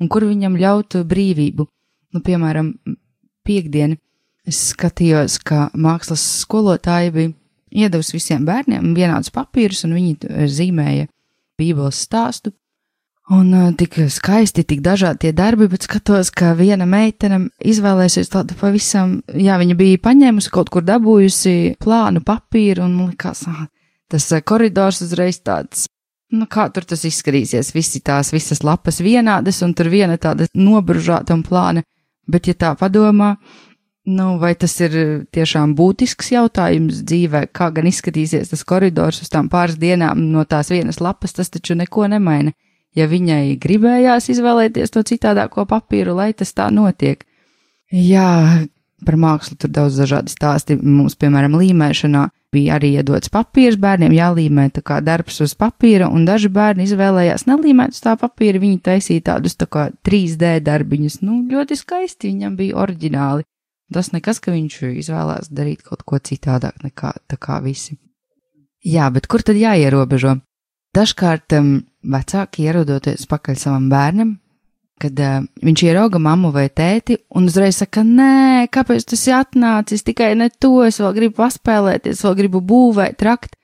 un 0.00 0.08
kur 0.08 0.26
viņam 0.26 0.58
ļaut 0.58 1.02
brīvību. 1.06 1.66
Nu, 2.14 2.22
piemēram, 2.22 2.72
piekdienu 3.46 3.98
es 4.46 4.60
skatījos, 4.70 5.40
ka 5.42 5.68
mākslas 5.74 6.22
skolotāja 6.44 7.12
bija 7.14 7.32
iedavusi 7.74 8.18
visiem 8.18 8.44
bērniem 8.46 8.92
vienādus 8.94 9.32
papīrus, 9.34 9.82
un 9.86 9.96
viņi 9.96 10.46
zīmēja 10.50 11.08
Bībeles 11.58 12.04
stāstu. 12.06 12.52
Un 13.32 13.54
uh, 13.56 13.70
tik 13.72 13.96
skaisti, 14.12 14.66
tik 14.68 14.82
dažādi 14.84 15.22
tie 15.22 15.30
darbi, 15.32 15.64
bet 15.72 15.86
skatos, 15.86 16.28
ka 16.28 16.50
viena 16.58 16.84
meitene 16.84 17.46
izvēlēsies 17.64 18.28
tādu 18.28 18.56
pavisam, 18.60 19.22
jā, 19.32 19.56
viņa 19.62 19.76
bija 19.78 20.02
paņēmusi 20.04 20.52
kaut 20.52 20.68
kur 20.74 20.84
dabūjusi 20.84 21.78
plānu 21.80 22.20
papīru, 22.26 22.84
un 22.84 23.08
likās, 23.08 23.46
ah, 23.48 23.64
tas 24.12 24.28
koridors 24.44 25.00
uzreiz 25.06 25.40
tāds 25.40 25.86
Nu, 26.34 26.48
kā 26.50 26.66
tur 26.74 26.86
tas 26.88 27.04
izskatīsies? 27.06 27.70
Visi 27.76 28.00
tās 28.02 28.32
visas 28.34 28.64
lapas 28.66 28.98
vienādas, 29.04 29.60
un 29.62 29.74
tur 29.76 29.90
viena 29.92 30.16
tāda 30.18 30.48
nobružāta 30.56 31.34
un 31.36 31.44
plāna. 31.46 31.84
Bet, 32.30 32.48
ja 32.48 32.54
tā 32.56 32.72
padomā, 32.80 33.34
nu, 34.08 34.26
vai 34.40 34.54
tas 34.56 34.74
ir 34.84 34.96
tiešām 35.34 35.74
būtisks 35.76 36.32
jautājums 36.34 37.02
dzīvē, 37.04 37.46
kā 37.52 37.70
gan 37.74 37.88
izskatīsies 37.90 38.52
tas 38.52 38.64
koridors 38.64 39.22
uz 39.24 39.32
tām 39.32 39.50
pāris 39.52 39.78
dienām 39.80 40.20
no 40.32 40.44
tās 40.48 40.72
vienas 40.72 41.00
lapas, 41.04 41.36
tas 41.36 41.52
taču 41.52 41.76
neko 41.78 42.08
nemaina. 42.12 42.54
Ja 42.94 43.08
viņai 43.10 43.56
gribējās 43.58 44.30
izvēlēties 44.30 44.92
to 44.94 45.02
citādāko 45.02 45.64
papīru, 45.66 46.14
lai 46.14 46.32
tas 46.32 46.54
tā 46.54 46.68
notiek. 46.70 47.24
Jā, 47.90 48.64
par 49.06 49.18
mākslu 49.20 49.58
tur 49.60 49.72
daudz 49.72 49.98
dažādi 50.00 50.32
stāsti. 50.32 50.76
Mums, 50.80 51.16
piemēram, 51.20 51.56
līmēšanā 51.60 52.24
bija 52.54 52.76
arī 52.78 52.94
iedots 52.98 53.32
papīrs 53.34 53.78
bērniem, 53.80 54.14
jālīmē 54.14 54.68
tā 54.76 54.82
kā 54.86 55.00
darbs 55.04 55.40
uz 55.44 55.56
papīra, 55.58 56.08
un 56.12 56.26
daži 56.28 56.50
bērni 56.54 56.86
izvēlējās 56.86 57.46
nelīmēt 57.50 57.96
uz 57.96 58.02
tā 58.04 58.14
papīra, 58.20 58.62
viņi 58.62 58.82
taisīja 58.84 59.26
tādus 59.32 59.58
tā 59.60 59.66
kā 59.70 59.88
3D 60.06 60.56
darbiņus, 60.66 61.20
nu, 61.26 61.42
ļoti 61.50 61.78
skaisti, 61.80 62.30
viņam 62.32 62.56
bija 62.60 62.78
oriģināli. 62.84 63.46
Tas 63.94 64.10
nekas, 64.14 64.40
ka 64.42 64.54
viņš 64.54 64.80
izvēlās 65.04 65.50
darīt 65.54 65.84
kaut 65.86 66.02
ko 66.08 66.18
citādāk 66.18 66.80
nekā 66.86 67.12
tā 67.30 67.38
kā 67.38 67.60
visi. 67.62 67.98
Jā, 68.84 69.08
bet 69.12 69.28
kur 69.30 69.44
tad 69.44 69.58
jāierobežo? 69.60 70.38
Dažkārt 70.94 71.56
um, 71.58 71.76
vecāki 72.06 72.68
ierodoties 72.68 73.26
pakaļ 73.30 73.58
savam 73.58 73.88
bērnam, 73.90 74.34
kad 75.02 75.20
uh, 75.20 75.42
viņš 75.64 75.82
ierauga 75.88 76.20
mammu 76.22 76.52
vai 76.54 76.68
tēti 76.70 77.18
un 77.34 77.48
uzreiz 77.50 77.80
saka, 77.82 78.04
nē, 78.06 78.68
kāpēc 78.74 79.06
tu 79.08 79.18
esi 79.18 79.34
atnācis, 79.34 80.04
tikai 80.06 80.32
ne 80.38 80.48
to, 80.50 80.76
es 80.86 81.00
vēl 81.02 81.14
gribu 81.16 81.38
paspēlēties, 81.42 82.22
vēl 82.24 82.36
gribu 82.38 82.62
būvēt, 82.64 83.24
rakt. 83.26 83.56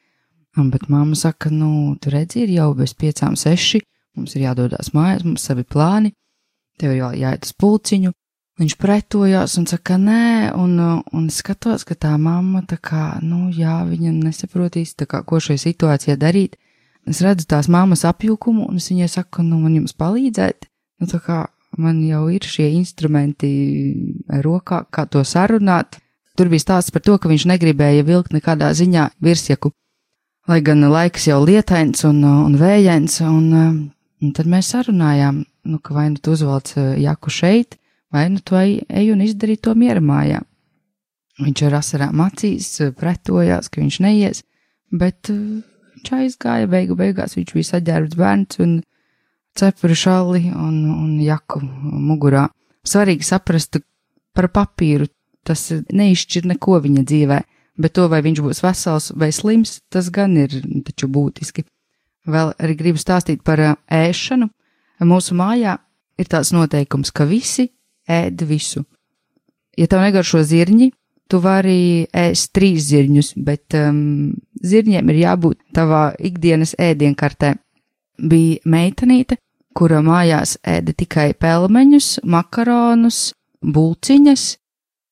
Un, 0.59 0.71
bet 0.73 0.89
mamma 0.91 1.15
saka, 1.15 1.53
nu, 1.55 1.95
tu 2.03 2.11
redzi, 2.11 2.45
ir 2.45 2.57
jau 2.57 2.73
bez 2.79 2.97
piecām 2.99 3.37
seši, 3.39 3.83
mums 4.19 4.35
ir 4.35 4.49
jādodas 4.49 4.91
mājās, 4.97 5.23
mums 5.27 5.45
savi 5.47 5.63
plāni, 5.63 6.11
tev 6.81 6.97
ir 6.97 7.05
jā, 7.05 7.13
jāiet 7.23 7.47
uz 7.47 7.55
pulciņu. 7.55 8.15
Viņš 8.61 8.75
pretojās 8.77 9.55
un 9.57 9.65
saka, 9.71 9.97
nē, 9.97 10.51
un, 10.59 10.75
uh, 10.77 10.99
un 11.17 11.31
skatos, 11.33 11.87
ka 11.89 11.95
tā 11.97 12.11
mamma, 12.21 12.61
tā 12.69 12.77
kā, 12.77 13.15
nu, 13.25 13.47
jā, 13.57 13.79
viņa 13.89 14.13
nesaprotīs, 14.19 14.93
tā 14.99 15.07
kā, 15.09 15.23
ko 15.25 15.39
šajā 15.41 15.63
situācijā 15.63 16.19
darīt. 16.21 16.59
Es 17.09 17.23
redzu 17.25 17.47
tās 17.49 17.71
mammas 17.73 18.05
apjukumu, 18.05 18.67
un 18.69 18.77
es 18.77 18.91
viņai 18.91 19.09
saku, 19.09 19.47
nu, 19.47 19.63
man 19.63 19.79
jums 19.79 19.97
palīdzēt, 19.97 20.69
nu, 21.00 21.09
tā 21.09 21.21
kā 21.25 21.40
man 21.80 22.00
jau 22.04 22.26
ir 22.33 22.45
šie 22.47 22.69
instrumenti 22.76 23.50
rokā, 24.45 24.85
kā 24.92 25.07
to 25.11 25.25
sarunāt. 25.26 26.00
Tur 26.38 26.50
bija 26.52 26.64
stāsts 26.64 26.92
par 26.95 27.02
to, 27.04 27.16
ka 27.19 27.28
viņš 27.30 27.47
negribēja 27.50 28.07
vilkt 28.07 28.35
nekādā 28.35 28.71
ziņā 28.76 29.11
virsjaku, 29.23 29.73
lai 30.49 30.61
gan 30.64 30.85
laiks 30.88 31.28
jau 31.28 31.40
lietains 31.45 32.04
un, 32.09 32.23
un 32.25 32.57
vējains, 32.59 33.21
un, 33.26 33.49
un 34.23 34.35
tad 34.37 34.49
mēs 34.50 34.71
sarunājām, 34.75 35.42
nu, 35.69 35.80
ka 35.83 35.95
vai 35.95 36.09
nu 36.12 36.21
tu 36.23 36.35
uzvelc 36.37 36.73
uh, 36.76 36.95
jaku 37.00 37.33
šeit, 37.35 37.76
vai 38.12 38.28
nu 38.33 38.40
tu 38.42 38.57
ej, 38.59 39.11
un 39.12 39.25
izdari 39.25 39.59
to 39.61 39.75
miera 39.78 40.00
mājā. 40.00 40.40
Viņš 41.40 41.64
ar 41.69 41.78
asarām 41.80 42.23
acīs 42.25 42.71
uh, 42.80 42.95
pretojās, 42.97 43.69
ka 43.69 43.83
viņš 43.83 44.00
neies, 44.04 44.42
bet 44.92 45.30
uh, 45.33 45.61
viņš 45.97 46.14
aizgāja, 46.16 46.71
beigu 46.71 46.97
beigās 46.99 47.37
viņš 47.37 47.52
bija 47.57 47.71
saģērbts 47.75 48.19
bērns 48.19 48.62
un 48.64 48.80
cepuri 49.61 49.97
šalli 49.99 50.50
un, 50.55 50.83
un 50.90 51.14
jaku 51.23 51.62
mugurā. 51.62 52.49
Svarīgi 52.87 53.26
saprast 53.26 53.81
par 54.37 54.49
papīru, 54.52 55.09
tas 55.47 55.69
neizšķir 55.93 56.49
neko 56.55 56.79
viņa 56.85 57.05
dzīvē, 57.07 57.40
bet 57.81 57.97
to, 57.97 58.07
vai 58.12 58.23
viņš 58.25 58.40
būs 58.45 58.62
vesels 58.64 59.11
vai 59.17 59.31
slims, 59.35 59.81
tas 59.93 60.11
gan 60.12 60.37
ir 60.40 60.55
taču 60.87 61.09
būtiski. 61.12 61.67
Vēl 62.31 62.52
arī 62.61 62.76
gribu 62.76 63.00
stāstīt 63.00 63.45
par 63.45 63.61
ā, 63.64 63.75
ēšanu. 63.88 64.50
Mūsu 65.09 65.37
mājā 65.37 65.79
ir 66.21 66.29
tāds 66.29 66.52
noteikums, 66.52 67.12
ka 67.12 67.25
visi 67.25 67.71
ēd 68.11 68.45
visu. 68.49 68.85
Ja 69.79 69.88
tev 69.88 70.02
negaršo 70.05 70.43
zirņi, 70.45 70.90
tu 71.31 71.40
vari 71.40 72.07
ēst 72.12 72.50
trīs 72.57 72.88
zirņus, 72.90 73.33
bet 73.40 73.76
um, 73.79 74.35
zirņiem 74.61 75.12
ir 75.12 75.21
jābūt 75.23 75.61
tavā 75.76 76.11
ikdienas 76.19 76.75
ēdienkartē. 76.76 77.55
Bija 78.21 78.61
meitenīte, 78.69 79.38
kura 79.77 80.00
mājās 80.05 80.57
ēda 80.67 80.95
tikai 80.97 81.31
pelmeņus, 81.39 82.21
makaronus, 82.25 83.31
bulciņas, 83.62 84.45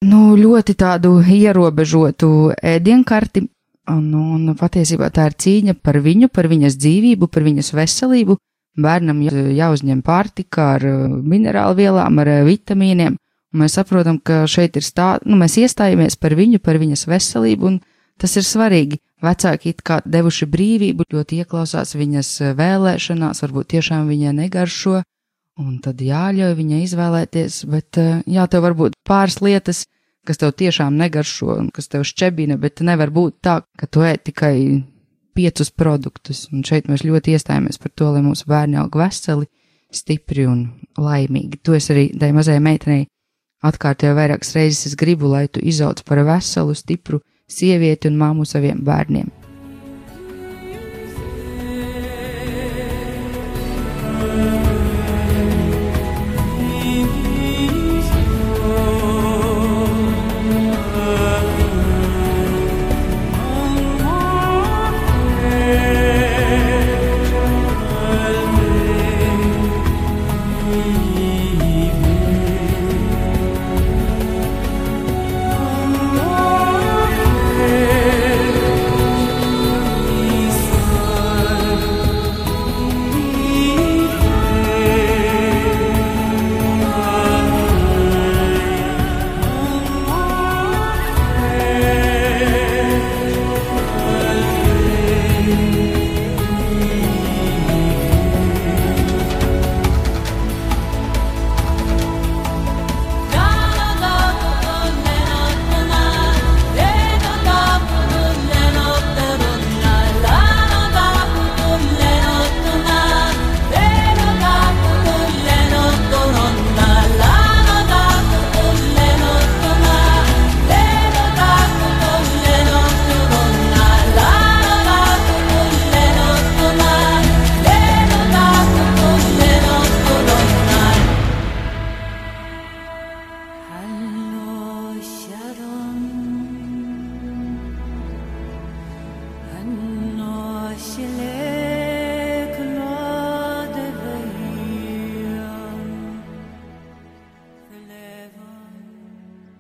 nu, 0.09 0.21
ļoti 0.39 0.75
tādu 0.79 1.19
ierobežotu 1.23 2.53
ēdienkarti, 2.63 3.45
un, 3.91 4.11
un 4.15 4.55
patiesībā 4.59 5.11
tā 5.15 5.29
ir 5.31 5.39
cīņa 5.45 5.79
par 5.83 6.01
viņu, 6.05 6.29
par 6.33 6.49
viņas 6.51 6.77
dzīvību, 6.79 7.31
par 7.33 7.47
viņas 7.47 7.73
veselību. 7.77 8.39
Bērnam 8.79 9.25
jā- 9.27 9.49
jāuzņem 9.59 10.05
pārtika 10.07 10.75
ar 10.77 10.85
uh, 10.87 11.07
minerālu 11.11 11.81
vielām, 11.81 12.21
ar 12.23 12.29
uh, 12.31 12.43
vitamīniem, 12.47 13.17
un 13.19 13.63
mēs 13.65 13.75
saprotam, 13.75 14.21
ka 14.23 14.45
šeit 14.47 14.79
ir 14.79 14.87
stā, 14.87 15.17
nu, 15.27 15.39
mēs 15.41 15.57
iestājamies 15.59 16.15
par 16.21 16.37
viņu, 16.39 16.61
par 16.63 16.79
viņas 16.79 17.09
veselību, 17.11 17.73
un 17.73 17.81
tas 18.23 18.37
ir 18.39 18.47
svarīgi. 18.47 19.01
Vecāki 19.25 19.73
it 19.73 19.83
kā 19.83 19.99
devuši 20.07 20.47
brīvību, 20.47 21.09
ļoti 21.13 21.43
ieklausās 21.43 21.97
viņas 21.99 22.33
uh, 22.43 22.51
vēlēšanās, 22.59 23.43
varbūt 23.43 23.73
tiešām 23.75 24.11
viņai 24.11 24.35
negaršo, 24.45 25.01
un 25.59 25.79
tad 25.83 26.03
jāļauj 26.05 26.55
viņai 26.59 26.83
izvēlēties, 26.85 27.63
bet 27.73 27.99
uh, 27.99 28.21
jā, 28.27 28.47
tev 28.51 28.67
varbūt 28.69 28.99
pāris 29.09 29.41
lietas, 29.43 29.87
kas 30.29 30.39
tev 30.39 30.53
tiešām 30.61 30.95
negaršo 31.01 31.57
un 31.57 31.73
kas 31.75 31.91
tev 31.91 32.07
šķebina, 32.07 32.59
bet 32.61 32.85
nevar 32.87 33.11
būt 33.15 33.41
tā, 33.43 33.61
ka 33.79 33.89
tu 33.91 34.05
ēd 34.07 34.27
tikai 34.29 34.55
piecus 35.39 35.71
produktus, 35.71 36.47
un 36.53 36.65
šeit 36.67 36.91
mēs 36.91 37.05
ļoti 37.07 37.35
iestājāmies 37.37 37.79
par 37.83 37.95
to, 37.95 38.11
lai 38.15 38.25
mūsu 38.27 38.49
bērni 38.51 38.79
aug 38.81 38.99
veseli, 38.99 39.47
stipri 39.95 40.47
un 40.51 40.65
laimīgi. 40.99 41.61
To 41.65 41.77
es 41.79 41.89
arī 41.95 42.09
tai 42.19 42.33
mazajai 42.37 42.63
meitenei 42.63 43.07
atkārtoju 43.65 44.17
vairākas 44.19 44.55
reizes. 44.57 44.91
Es 44.91 44.99
gribu, 44.99 45.31
lai 45.33 45.47
tu 45.51 45.63
izauc 45.65 46.03
par 46.07 46.23
veselu, 46.27 46.75
stipru 46.77 47.23
sievieti 47.49 48.11
un 48.13 48.19
māmu 48.21 48.47
saviem 48.49 48.85
bērniem. 48.85 49.38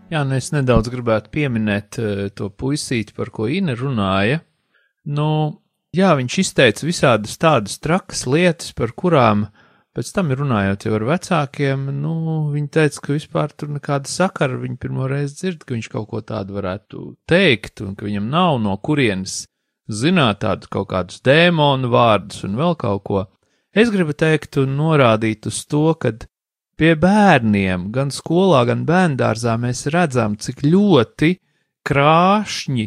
Jā, 0.09 0.23
nu 0.25 0.39
es 0.39 0.47
nedaudz 0.55 0.89
gribētu 0.89 1.29
pieminēt 1.35 1.99
uh, 2.01 2.21
to 2.33 2.49
puisīti, 2.49 3.13
par 3.13 3.29
ko 3.35 3.45
Ina 3.53 3.75
runāja. 3.77 4.41
Nu, 5.05 5.29
jā, 5.93 6.15
viņš 6.17 6.37
izteica 6.41 6.87
visādas 6.89 7.37
tādas 7.41 7.77
trakas 7.85 8.25
lietas, 8.25 8.73
par 8.73 8.95
kurām 8.97 9.47
pēc 9.93 10.13
tam 10.17 10.33
runājot 10.33 10.87
jau 10.87 10.95
ar 10.97 11.05
vecākiem, 11.11 11.85
nu, 12.01 12.15
viņi 12.55 12.71
teica, 12.73 13.03
ka 13.05 13.19
vispār 13.19 13.53
tur 13.53 13.75
nekāda 13.75 14.09
sakara, 14.09 14.57
viņi 14.63 14.79
pirmo 14.81 15.11
reizi 15.11 15.43
dzird, 15.43 15.67
ka 15.67 15.77
viņš 15.77 15.91
kaut 15.93 16.09
ko 16.15 16.23
tādu 16.25 16.57
varētu 16.57 17.05
teikt, 17.29 17.83
un 17.85 17.93
ka 17.99 18.09
viņam 18.09 18.31
nav 18.33 18.63
no 18.65 18.79
kurienes 18.81 19.43
zināt 19.93 20.41
tādu 20.45 20.73
kaut 20.73 20.89
kādus 20.95 21.21
dēmonu 21.27 21.93
vārdus 21.93 22.47
un 22.49 22.57
vēl 22.57 22.79
kaut 22.81 23.05
ko. 23.05 23.27
Es 23.77 23.93
gribu 23.93 24.17
teikt 24.17 24.57
un 24.63 24.73
norādīt 24.79 25.51
uz 25.53 25.61
to, 25.69 25.91
ka 26.01 26.15
pie 26.79 26.95
bērniem, 26.99 27.89
gan 27.95 28.13
skolā, 28.15 28.63
gan 28.69 28.85
bērndārzā 28.89 29.57
mēs 29.61 29.87
redzam, 29.93 30.37
cik 30.39 30.63
ļoti 30.67 31.35
krāšņi 31.89 32.87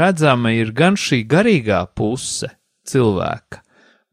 redzama 0.00 0.52
ir 0.52 0.72
gan 0.76 0.98
šī 1.00 1.22
garīgā 1.30 1.80
puse 1.96 2.50
cilvēka, 2.90 3.62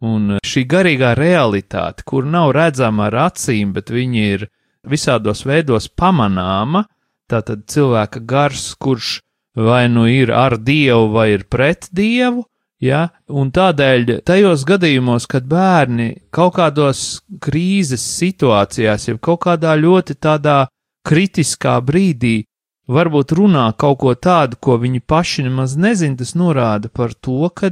un 0.08 0.38
šī 0.46 0.64
garīgā 0.70 1.14
realitāte, 1.18 2.06
kur 2.08 2.28
nav 2.28 2.54
redzama 2.56 3.10
ar 3.10 3.20
acīm, 3.28 3.74
bet 3.76 3.92
viņi 3.92 4.28
ir 4.38 4.48
visādos 4.88 5.44
veidos 5.48 5.90
pamanāma, 5.90 6.86
tātad 7.28 7.66
cilvēka 7.68 8.24
gars, 8.24 8.70
kurš 8.80 9.20
vai 9.58 9.88
nu 9.92 10.06
ir 10.08 10.32
ar 10.32 10.56
dievu 10.62 11.10
vai 11.16 11.32
ir 11.34 11.48
pret 11.50 11.90
dievu, 11.92 12.46
Ja? 12.84 13.08
Un 13.30 13.50
tādēļ 13.54 14.20
tajos 14.28 14.66
gadījumos, 14.68 15.26
kad 15.30 15.48
bērni 15.50 16.12
kaut 16.34 16.58
kādos 16.60 17.22
krīzes 17.42 18.04
situācijās, 18.20 19.10
jau 19.10 19.18
kaut 19.18 19.44
kādā 19.48 19.74
ļoti 19.80 20.18
tādā 20.22 20.68
kritiskā 21.08 21.78
brīdī, 21.82 22.44
varbūt 22.88 23.34
runā 23.38 23.68
kaut 23.80 24.00
ko 24.04 24.14
tādu, 24.16 24.60
ko 24.62 24.78
viņi 24.82 25.02
paši 25.02 25.48
nemaz 25.48 25.76
nezina, 25.80 26.18
tas 26.20 26.36
norāda 26.38 26.92
par 26.94 27.14
to, 27.14 27.50
ka 27.50 27.72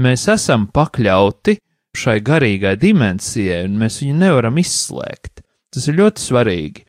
mēs 0.00 0.26
esam 0.32 0.66
pakļauti 0.72 1.58
šai 1.96 2.20
garīgai 2.22 2.76
dimensijai, 2.78 3.64
un 3.66 3.78
mēs 3.80 4.00
viņu 4.02 4.18
nevaram 4.18 4.58
izslēgt. 4.62 5.42
Tas 5.70 5.86
ir 5.86 5.98
ļoti 6.00 6.22
svarīgi. 6.22 6.84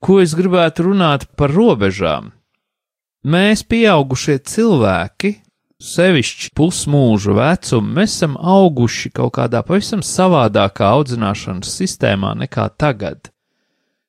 Ko 0.00 0.20
es 0.22 0.34
gribētu 0.38 0.86
runāt 0.86 1.26
par 1.36 1.52
robežām? 1.52 2.30
Mēs, 3.28 3.64
pieaugušie 3.66 4.38
cilvēki, 4.46 5.32
sevišķi 5.78 6.50
pusmūža 6.58 7.34
vecumu, 7.38 7.94
mēs 7.98 8.16
esam 8.16 8.36
auguši 8.36 9.12
kaut 9.14 9.36
kādā 9.38 9.62
pavisam 9.66 10.02
savādākā 10.02 10.90
audzināšanas 10.98 11.74
sistēmā 11.80 12.34
nekā 12.42 12.66
tagad. 12.76 13.30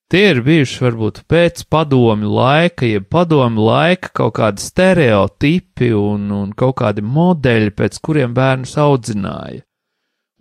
Tie 0.09 0.23
ir 0.31 0.39
bijuši 0.41 0.81
varbūt 0.81 1.21
pēc 1.29 1.67
padomi 1.69 2.25
laika, 2.25 2.87
jeb 2.89 3.05
padomi 3.13 3.61
laika 3.61 4.09
kaut 4.17 4.33
kādi 4.39 4.63
stereotipi 4.65 5.91
un, 5.93 6.31
un 6.33 6.55
kaut 6.57 6.79
kādi 6.81 7.05
modeļi, 7.05 7.75
pēc 7.77 7.99
kuriem 8.01 8.33
bērnus 8.33 8.73
audzināja. 8.81 9.61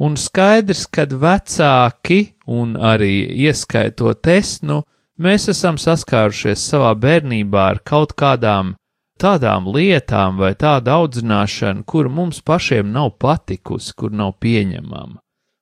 Un 0.00 0.16
skaidrs, 0.16 0.86
ka 0.88 1.04
vecāki, 1.04 2.20
un 2.48 2.78
arī 2.80 3.28
ieskaitot 3.44 4.32
es, 4.32 4.62
nu, 4.62 4.80
mēs 5.20 5.50
esam 5.52 5.76
saskārušies 5.76 6.64
savā 6.70 6.94
bērnībā 6.96 7.68
ar 7.74 7.84
kaut 7.84 8.16
kādām 8.16 8.78
tādām 9.20 9.68
lietām 9.74 10.38
vai 10.40 10.52
tādu 10.58 10.92
audzināšanu, 10.94 11.84
kur 11.86 12.08
mums 12.08 12.40
pašiem 12.46 12.92
nav 12.94 13.16
patikusi, 13.20 13.94
kur 13.98 14.14
nav 14.14 14.36
pieņemama. 14.42 15.18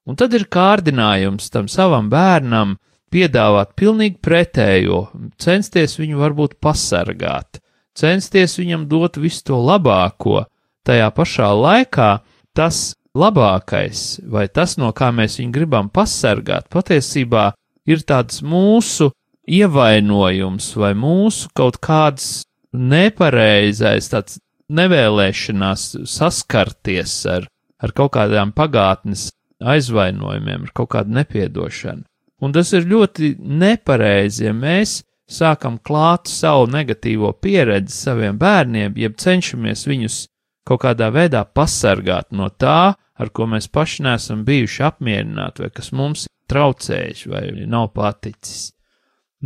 Un 0.07 0.19
tad 0.19 0.35
ir 0.39 0.47
kārdinājums 0.53 1.51
tam 1.51 1.67
savam 1.71 2.11
bērnam 2.13 2.77
piedāvāt 3.13 3.75
pilnīgi 3.79 4.21
pretējo, 4.23 5.07
censties 5.43 5.97
viņu 5.99 6.21
varbūt 6.21 6.59
pasargāt, 6.63 7.61
censties 7.97 8.59
viņam 8.61 8.87
dot 8.91 9.19
visu 9.19 9.43
to 9.51 9.59
labāko, 9.63 10.45
tajā 10.87 11.11
pašā 11.17 11.51
laikā 11.57 12.11
tas 12.55 12.95
labākais, 13.17 14.21
vai 14.31 14.47
tas, 14.49 14.77
no 14.79 14.93
kā 14.95 15.11
mēs 15.15 15.41
viņu 15.41 15.55
gribam 15.55 15.89
pasargāt, 15.91 16.69
patiesībā 16.71 17.51
ir 17.89 18.03
tāds 18.07 18.43
mūsu 18.45 19.11
ievainojums 19.47 20.73
vai 20.77 20.93
mūsu 20.99 21.51
kaut 21.57 21.79
kāds 21.83 22.45
nepareizais, 22.77 24.11
tāds 24.13 24.39
nevēlēšanās 24.73 25.89
saskarties 26.11 27.17
ar, 27.31 27.49
ar 27.83 27.95
kaut 27.97 28.15
kādām 28.17 28.53
pagātnes 28.57 29.31
aizvainojumiem, 29.63 30.67
ar 30.67 30.77
kaut 30.77 30.93
kādu 30.97 31.17
nepiedošanu. 31.17 32.05
Un 32.45 32.53
tas 32.53 32.73
ir 32.77 32.85
ļoti 32.85 33.37
nepareizi, 33.41 34.45
ja 34.45 34.53
mēs 34.53 35.01
sākam 35.27 35.79
klāt 35.83 36.29
savu 36.31 36.69
negatīvo 36.71 37.33
pieredzi 37.41 37.95
saviem 37.95 38.37
bērniem, 38.39 38.95
jeb 39.01 39.17
cenšamies 39.19 39.87
viņus 39.89 40.19
kaut 40.67 40.83
kādā 40.85 41.09
veidā 41.15 41.45
pasargāt 41.47 42.33
no 42.37 42.51
tā, 42.51 42.95
ar 42.95 43.33
ko 43.33 43.47
mēs 43.49 43.71
paši 43.73 44.05
nesam 44.05 44.45
bijuši 44.45 44.85
apmierināti, 44.91 45.65
vai 45.65 45.71
kas 45.73 45.93
mums 45.97 46.27
traucējis, 46.51 47.25
vai 47.31 47.47
nav 47.67 47.89
paticis. 47.97 48.73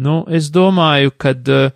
Nu, 0.00 0.24
es 0.28 0.50
domāju, 0.54 1.12
ka 1.18 1.32
uh, 1.34 1.70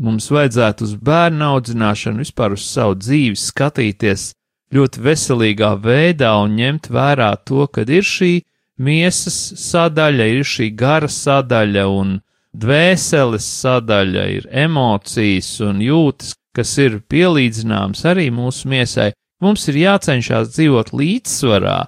mums 0.00 0.30
vajadzētu 0.32 0.86
uz 0.86 0.94
bērnu 0.96 1.46
audzināšanu, 1.54 2.24
vispār 2.24 2.56
uz 2.56 2.64
savu 2.66 2.96
dzīvi 3.00 3.38
skatīties 3.38 4.30
ļoti 4.74 5.02
veselīgā 5.04 5.74
veidā 5.82 6.32
un 6.42 6.56
ņemt 6.58 6.90
vērā 6.94 7.30
to, 7.46 7.66
ka 7.72 7.84
ir 7.84 8.06
šī 8.06 8.32
miesas 8.80 9.38
sadaļa, 9.60 10.26
ir 10.38 10.46
šī 10.46 10.70
gara 10.78 11.10
sadaļa 11.10 11.86
un 11.90 12.18
dvēseles 12.56 13.46
sadaļa, 13.60 14.26
ir 14.38 14.48
emocijas 14.64 15.52
un 15.66 15.82
jūtas, 15.84 16.34
kas 16.56 16.74
ir 16.82 17.00
pielīdzināmas 17.10 18.04
arī 18.10 18.30
mūsu 18.34 18.70
miesai. 18.70 19.12
Mums 19.40 19.68
ir 19.70 19.78
jācenšas 19.80 20.50
dzīvot 20.52 20.92
līdzsvarā. 20.92 21.78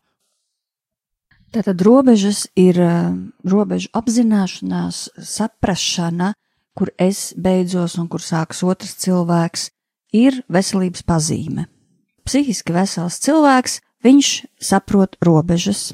Tātad 1.53 1.83
robežas 1.85 2.47
ir 2.57 2.79
uh, 2.81 3.11
robežu 3.45 3.91
apzināšanās, 3.93 5.11
saprašana, 5.21 6.31
kur 6.79 6.93
es 6.99 7.33
beidzos 7.37 7.99
un 8.01 8.09
kur 8.09 8.23
sākas 8.25 8.63
otrs 8.65 8.97
cilvēks, 9.03 9.71
ir 10.13 10.43
veselības 10.53 11.05
pazīme. 11.09 11.67
Psihiski 12.27 12.75
vesels 12.75 13.19
cilvēks, 13.25 13.81
viņš 14.05 14.31
saprot 14.63 15.17
robežas. 15.25 15.93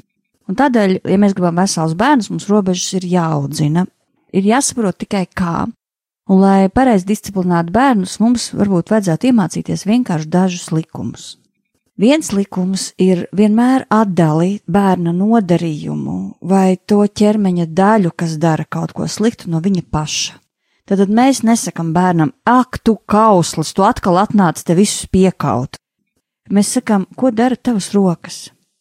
Un 0.49 0.57
tādēļ, 0.57 0.99
ja 1.05 1.17
mēs 1.21 1.35
gribam 1.37 1.59
vesels 1.61 1.95
bērnus, 1.97 2.29
mums 2.33 2.47
robežas 2.49 2.99
ir 2.99 3.07
jāaudzina. 3.09 3.85
Ir 4.33 4.45
jāsaprot 4.45 4.97
tikai 5.01 5.25
kā. 5.27 5.67
Un, 6.29 6.41
lai 6.43 6.69
pareizi 6.69 7.07
disciplinētu 7.09 7.73
bērnus, 7.73 8.19
mums 8.21 8.51
varbūt 8.53 8.91
vajadzētu 8.93 9.31
iemācīties 9.31 9.87
vienkārši 9.89 10.29
dažus 10.29 10.67
likumus. 10.73 11.31
Viens 11.99 12.29
likums 12.31 12.93
ir 13.01 13.25
vienmēr 13.35 13.83
atdalīt 13.91 14.61
bērna 14.71 15.11
nodarījumu 15.11 16.19
vai 16.47 16.77
to 16.87 17.01
ķermeņa 17.03 17.65
daļu, 17.75 18.13
kas 18.15 18.37
dara 18.39 18.63
kaut 18.63 18.93
ko 18.95 19.09
sliktu 19.09 19.49
no 19.51 19.59
viņa 19.65 19.83
paša. 19.91 20.37
Tad 20.89 21.11
mēs 21.13 21.43
nesakām 21.45 21.91
bērnam, 21.93 22.31
ak, 22.49 22.79
tu 22.81 22.95
kauslis, 23.05 23.75
tu 23.77 23.85
atkal 23.85 24.17
atnāc 24.23 24.63
te 24.65 24.73
visus 24.73 25.05
piekaut. 25.05 25.77
Mēs 26.49 26.71
sakām, 26.79 27.05
ko 27.13 27.29
dara 27.29 27.53
tavas 27.53 27.91
rokas, 27.93 28.37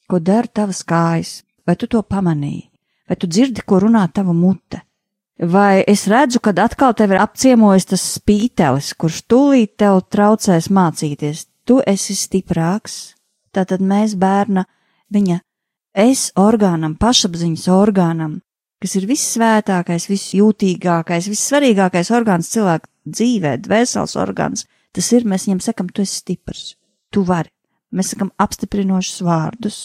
ko 0.08 0.16
dara 0.16 0.48
tavas 0.48 0.80
kājas, 0.88 1.42
vai 1.68 1.76
tu 1.76 1.84
to 1.84 2.00
pamanīji, 2.00 2.70
vai 3.04 3.16
tu 3.20 3.28
dzirdi, 3.28 3.60
ko 3.60 3.82
runā 3.84 4.06
tava 4.08 4.32
mute. 4.32 4.80
Vai 5.38 5.84
es 5.84 6.06
redzu, 6.08 6.40
kad 6.40 6.58
atkal 6.58 6.96
tev 6.96 7.12
ir 7.12 7.20
apciemojis 7.20 7.90
tas 7.92 8.06
spītelis, 8.16 8.94
kurš 8.96 9.20
tūlīt 9.28 9.76
tev 9.76 10.00
traucēs 10.08 10.72
mācīties, 10.72 11.44
tu 11.68 11.82
esi 11.84 12.16
stiprāks, 12.16 12.96
tātad 13.52 13.84
mēs 13.84 14.16
bērna, 14.16 14.64
viņa 15.12 15.42
es 15.92 16.30
orgānam, 16.40 16.96
pašapziņas 16.96 17.68
orgānam, 17.68 18.40
kas 18.82 18.94
ir 18.98 19.06
vissvētākais, 19.10 20.06
visjūtīgākais, 20.10 21.28
vissvarīgākais 21.32 22.10
orgāns 22.14 22.50
cilvēka 22.52 22.90
dzīvē, 23.08 23.54
dvēseles 23.64 24.16
orgāns, 24.20 24.66
tas 24.94 25.10
ir, 25.16 25.26
mēs 25.28 25.48
viņam 25.48 25.62
sakam, 25.64 25.88
tu 25.90 26.04
esi 26.04 26.22
stiprs, 26.22 26.74
tu 27.12 27.24
vari. 27.26 27.50
Mēs 27.94 28.12
sakam 28.12 28.30
apstiprinošus 28.36 29.22
vārdus. 29.24 29.78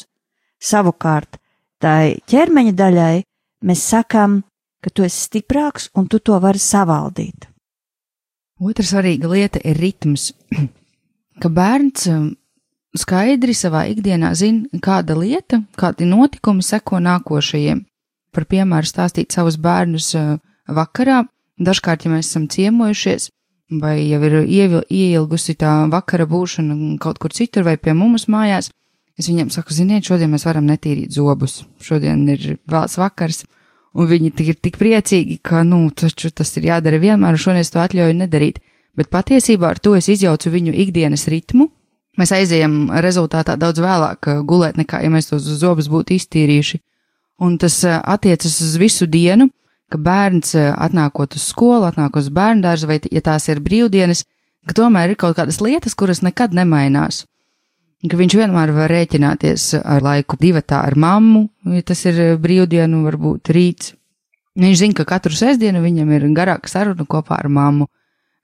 Savukārt, 0.64 1.40
tai 1.80 2.20
ķermeņa 2.30 2.74
daļai 2.76 3.24
mēs 3.68 3.86
sakam, 3.94 4.42
ka 4.84 4.92
tu 4.92 5.06
esi 5.08 5.30
stiprāks 5.30 5.90
un 5.96 6.10
tu 6.12 6.20
to 6.20 6.38
vari 6.44 6.60
savaldīt. 6.60 7.48
Otra 8.64 8.86
svarīga 8.86 9.32
lieta 9.32 9.62
ir 9.64 9.80
ritms, 9.80 10.30
ka 11.42 11.50
bērns 11.50 12.06
um, 12.12 12.28
skaidri 12.96 13.56
savā 13.58 13.88
ikdienā 13.92 14.34
zina, 14.38 14.68
kāda 14.84 15.18
lieta, 15.18 15.64
kādi 15.80 16.06
notikumi 16.08 16.64
seko 16.64 17.00
nākošajiem 17.04 17.82
par 18.34 18.48
piemēru 18.50 18.90
stāstīt 18.90 19.36
savus 19.36 19.60
bērnus 19.62 20.10
uh, 20.18 20.36
vakarā. 20.68 21.24
Dažkārt, 21.64 22.06
ja 22.06 22.12
mēs 22.12 22.32
esam 22.32 22.48
ciemojušies, 22.50 23.30
vai 23.82 23.98
jau 24.10 24.20
ir 24.26 24.38
ieilgusi 24.90 25.56
tā 25.60 25.84
vakara 25.92 26.26
būšana 26.30 26.98
kaut 27.02 27.20
kur 27.22 27.34
citur 27.34 27.66
vai 27.68 27.78
pie 27.78 27.94
mums 27.98 28.26
mājās, 28.32 28.72
es 29.18 29.30
viņiem 29.30 29.52
saku, 29.54 29.74
ziniet, 29.74 30.06
šodien 30.08 30.32
mēs 30.34 30.48
varam 30.48 30.66
netīrīt 30.68 31.14
zobus. 31.14 31.62
Šodien 31.82 32.26
ir 32.34 32.58
vēls 32.70 32.98
vakars, 32.98 33.44
un 33.94 34.10
viņi 34.10 34.34
ir 34.42 34.58
tik 34.58 34.80
priecīgi, 34.82 35.40
ka, 35.46 35.62
nu, 35.68 35.86
taču 35.94 36.32
tas 36.34 36.56
ir 36.58 36.70
jādara 36.72 37.02
vienmēr, 37.02 37.38
un 37.38 37.44
šodien 37.46 37.62
es 37.62 37.74
to 37.74 37.82
atļauju 37.84 38.18
nedarīt. 38.18 38.60
Bet 38.98 39.10
patiesībā 39.14 39.74
ar 39.74 39.80
to 39.82 39.96
es 39.98 40.10
izjaucu 40.10 40.52
viņu 40.54 40.74
ikdienas 40.86 41.26
ritmu. 41.30 41.70
Mēs 42.18 42.30
aizējam 42.36 42.92
rezultātā 43.02 43.56
daudz 43.58 43.82
vēlāk 43.82 44.30
uh, 44.30 44.42
gulēt, 44.46 44.78
nekā 44.78 45.02
ja 45.02 45.10
mēs 45.10 45.32
tos 45.32 45.46
zobus 45.62 45.90
būtu 45.90 46.14
iztīrījuši 46.18 46.82
un 47.40 47.58
tas 47.58 47.84
eh, 47.84 48.00
attiecas 48.04 48.60
uz 48.62 48.78
visu 48.82 49.08
dienu, 49.10 49.50
ka 49.92 50.00
bērns 50.02 50.56
eh, 50.58 50.72
atnākot 50.72 51.38
uz 51.38 51.50
skolu, 51.52 51.88
atnākot 51.90 52.26
uz 52.26 52.32
bērnu 52.34 52.66
dārzu, 52.66 52.90
vai 52.90 53.00
ja 53.12 53.24
tās 53.26 53.48
ir 53.50 53.62
brīvdienas, 53.64 54.26
ka 54.68 54.78
tomēr 54.78 55.14
ir 55.14 55.20
kaut 55.20 55.38
kādas 55.38 55.62
lietas, 55.64 55.96
kuras 55.96 56.24
nekad 56.26 56.56
nemainās. 56.58 57.24
Ka 58.04 58.20
viņš 58.20 58.36
vienmēr 58.36 58.74
var 58.76 58.92
rēķināties 58.92 59.70
ar 59.80 60.04
laiku 60.04 60.36
divatā 60.40 60.82
ar 60.84 60.98
mammu, 61.00 61.46
ja 61.72 61.84
tas 61.88 62.04
ir 62.10 62.20
eh, 62.20 62.38
brīvdienu, 62.40 63.04
varbūt 63.08 63.54
rīts. 63.56 63.94
Viņš 64.60 64.78
zina, 64.78 64.94
ka 65.00 65.08
katru 65.16 65.34
sestdienu 65.34 65.82
viņam 65.82 66.12
ir 66.14 66.28
garāka 66.38 66.70
saruna 66.70 67.08
kopā 67.10 67.40
ar 67.40 67.50
mammu. 67.50 67.88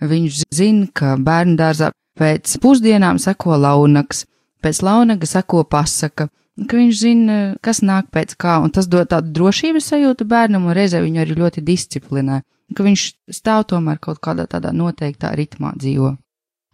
Viņš 0.02 0.46
zina, 0.56 0.88
ka 0.96 1.14
bērnu 1.22 1.54
dārzā 1.60 1.92
pēc 2.18 2.56
pusdienām 2.64 3.20
seko 3.22 3.60
launaks, 3.60 4.24
pēc 4.64 4.82
launaga 4.84 5.28
seko 5.30 5.64
pasaka, 5.70 6.30
ka 6.68 6.80
viņš 6.80 6.96
zina, 7.00 7.40
kas 7.64 7.84
nāk 7.86 8.10
pēc 8.14 8.36
kā, 8.40 8.60
un 8.64 8.74
tas 8.76 8.88
dod 8.92 9.10
tādu 9.12 9.32
drošības 9.36 9.92
sajūtu 9.94 10.28
bērnam, 10.30 10.68
un 10.68 10.76
reizē 10.76 11.02
viņu 11.04 11.22
arī 11.24 11.38
ļoti 11.40 11.64
disciplinē, 11.66 12.42
ka 12.76 12.86
viņš 12.86 13.06
stāv 13.40 13.68
tomēr 13.72 14.00
kaut 14.02 14.22
kādā 14.24 14.48
tādā 14.50 14.74
noteiktā 14.76 15.32
ritmā 15.38 15.74
dzīvo. 15.78 16.16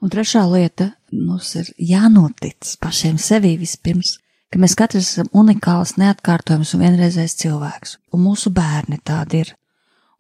Un 0.04 0.12
trešā 0.12 0.43
lieta 0.52 0.91
mums 1.12 1.54
ir 1.60 1.71
jānotic 1.80 2.76
pašiem 2.84 3.19
sevī 3.21 3.56
vispirms, 3.62 4.17
ka 4.52 4.60
mēs 4.62 4.76
katrs 4.78 5.12
esam 5.13 5.30
unikāls, 5.36 5.95
neatkārtojams 6.00 6.76
un 6.76 6.84
vienreizējs 6.86 7.38
cilvēks, 7.41 7.98
un 8.13 8.26
mūsu 8.28 8.52
bērni 8.56 9.00
tādi 9.04 9.43
ir. 9.45 9.54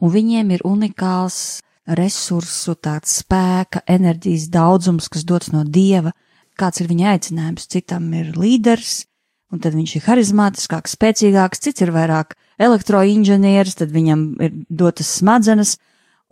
Un 0.03 0.11
viņiem 0.11 0.51
ir 0.51 0.63
unikāls 0.67 1.61
resursu, 1.85 2.75
tāds 2.75 3.19
spēka, 3.21 3.83
enerģijas 3.87 4.49
daudzums, 4.51 5.09
kas 5.11 5.23
dots 5.27 5.51
no 5.53 5.63
dieva, 5.63 6.11
kāds 6.59 6.81
ir 6.81 6.89
viņa 6.89 7.11
aicinājums. 7.13 7.67
Citam 7.71 8.09
ir 8.17 8.33
līderis, 8.35 9.05
un 9.55 9.61
tad 9.63 9.75
viņš 9.77 9.95
ir 9.97 10.05
harizmātiskāks, 10.09 10.95
spēcīgāks, 10.97 11.61
cits 11.63 11.83
ir 11.85 11.93
vairāk 11.95 12.35
elektroinženieris, 12.61 13.77
tad 13.79 13.93
viņam 13.95 14.25
ir 14.43 14.55
dotas 14.69 15.11
smadzenes, 15.19 15.77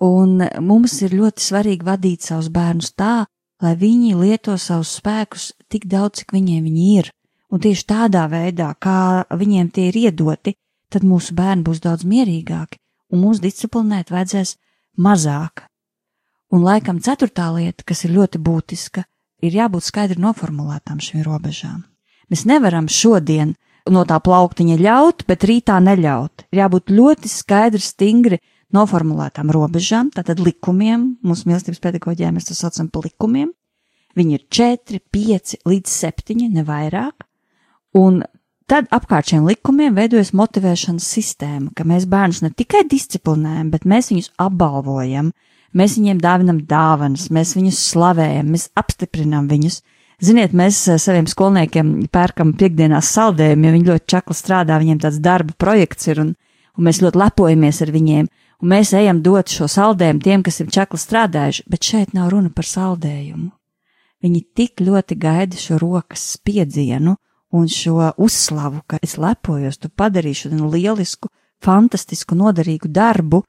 un 0.03 0.41
mums 0.63 0.99
ir 1.05 1.15
ļoti 1.15 1.43
svarīgi 1.43 1.87
vadīt 1.87 2.27
savus 2.27 2.49
bērnus 2.53 2.93
tā, 2.99 3.23
lai 3.63 3.73
viņi 3.79 4.15
lieto 4.19 4.57
savus 4.59 4.97
spēkus 4.99 5.51
tik 5.71 5.87
daudz, 5.87 6.21
cik 6.21 6.35
viņiem 6.35 6.65
viņi 6.67 6.87
ir, 6.99 7.11
un 7.53 7.63
tieši 7.63 7.87
tādā 7.87 8.25
veidā, 8.31 8.73
kā 8.75 9.23
viņiem 9.31 9.71
tie 9.71 9.87
ir 9.91 9.99
iedoti, 10.07 10.55
tad 10.91 11.05
mūsu 11.07 11.35
bērni 11.37 11.63
būs 11.65 11.81
daudz 11.83 12.03
mierīgāki, 12.05 12.81
un 13.13 13.23
mūs 13.23 13.39
disciplinēt 13.43 14.11
vajadzēs 14.13 14.57
mazāk. 14.99 15.65
Un 16.53 16.65
laikam 16.67 16.99
ceturtā 17.01 17.47
lieta, 17.55 17.85
kas 17.87 18.03
ir 18.05 18.13
ļoti 18.13 18.41
būtiska, 18.43 19.07
ir 19.41 19.57
jābūt 19.57 19.87
skaidri 19.87 20.21
noformulētām 20.21 21.01
šīm 21.01 21.23
robežām. 21.25 21.81
Mēs 22.31 22.45
nevaram 22.49 22.87
šodien 22.91 23.55
no 23.91 24.05
tā 24.07 24.19
plauktiņa 24.23 24.77
ļaut, 24.79 25.25
bet 25.27 25.43
rītā 25.47 25.79
neļaut. 25.83 26.45
Ir 26.53 26.63
jābūt 26.63 26.93
ļoti 26.93 27.31
skaidri, 27.31 27.81
stingri 27.83 28.39
noformulētām 28.73 29.51
robežām, 29.53 30.11
tātad 30.13 30.39
likumiem. 30.43 31.17
Mūsu 31.25 31.49
mīlestības 31.49 31.83
pedagoģijā 31.83 32.31
mēs 32.33 32.49
to 32.49 32.57
saucam 32.57 32.89
par 32.93 33.07
likumiem. 33.09 33.51
Viņi 34.17 34.37
ir 34.37 34.45
4, 34.53 35.01
5 35.13 35.55
līdz 35.67 35.93
7, 36.05 36.47
ne 36.53 36.63
vairāk. 36.65 37.25
Un 37.97 38.21
tad 38.69 38.89
apkārt 38.93 39.31
šiem 39.31 39.47
likumiem 39.49 39.95
veidojas 39.97 40.33
motivēšanas 40.37 41.07
sistēma, 41.15 41.73
ka 41.77 41.85
mēs 41.87 42.07
bērnus 42.09 42.43
ne 42.45 42.51
tikai 42.53 42.83
disciplinējam, 42.89 43.71
bet 43.73 43.87
mēs 43.89 44.11
viņus 44.13 44.31
apbalvojam, 44.41 45.31
mēs 45.77 45.97
viņiem 45.99 46.21
dāvinam 46.21 46.61
dāvanas, 46.69 47.27
mēs 47.33 47.55
viņus 47.57 47.81
slavējam, 47.91 48.53
mēs 48.53 48.69
apstiprinām 48.79 49.49
viņus. 49.51 49.81
Ziniet, 50.21 50.53
mēs 50.53 50.77
eh, 50.91 50.99
saviem 51.01 51.27
skolniekiem 51.29 51.93
pērkam 52.13 52.53
piekdienās 52.59 53.09
saldējumu, 53.15 53.65
jo 53.65 53.73
viņi 53.77 53.89
ļoti 53.89 54.09
čakli 54.13 54.37
strādā, 54.37 54.77
viņiem 54.81 55.01
tāds 55.03 55.19
darba 55.23 55.55
projekts 55.57 56.09
ir, 56.11 56.21
un, 56.21 56.33
un 56.77 56.87
mēs 56.87 57.01
ļoti 57.03 57.21
lepojamies 57.23 57.81
ar 57.85 57.91
viņiem, 57.93 58.29
un 58.61 58.71
mēs 58.75 58.93
ejam 58.97 59.23
dot 59.25 59.51
šo 59.51 59.67
saldējumu 59.71 60.23
tiem, 60.23 60.45
kas 60.45 60.61
ir 60.61 60.71
čakli 60.73 61.01
strādājuši, 61.01 61.67
bet 61.67 61.89
šeit 61.89 62.13
nav 62.13 62.31
runa 62.33 62.53
par 62.53 62.69
saldējumu. 62.69 63.51
Viņi 64.23 64.41
tik 64.55 64.79
ļoti 64.79 65.17
gaida 65.19 65.59
šo 65.59 65.81
rokas 65.81 66.23
spiedzienu 66.37 67.17
un 67.53 67.65
šo 67.67 68.13
uzslavu, 68.17 68.81
ka 68.87 69.01
es 69.03 69.17
lepojos, 69.19 69.77
tu 69.77 69.89
padarīšu 69.91 70.47
šodien 70.47 70.69
lielisku, 70.71 71.29
fantastisku, 71.63 72.37
noderīgu 72.39 72.87
darbu, 72.87 73.43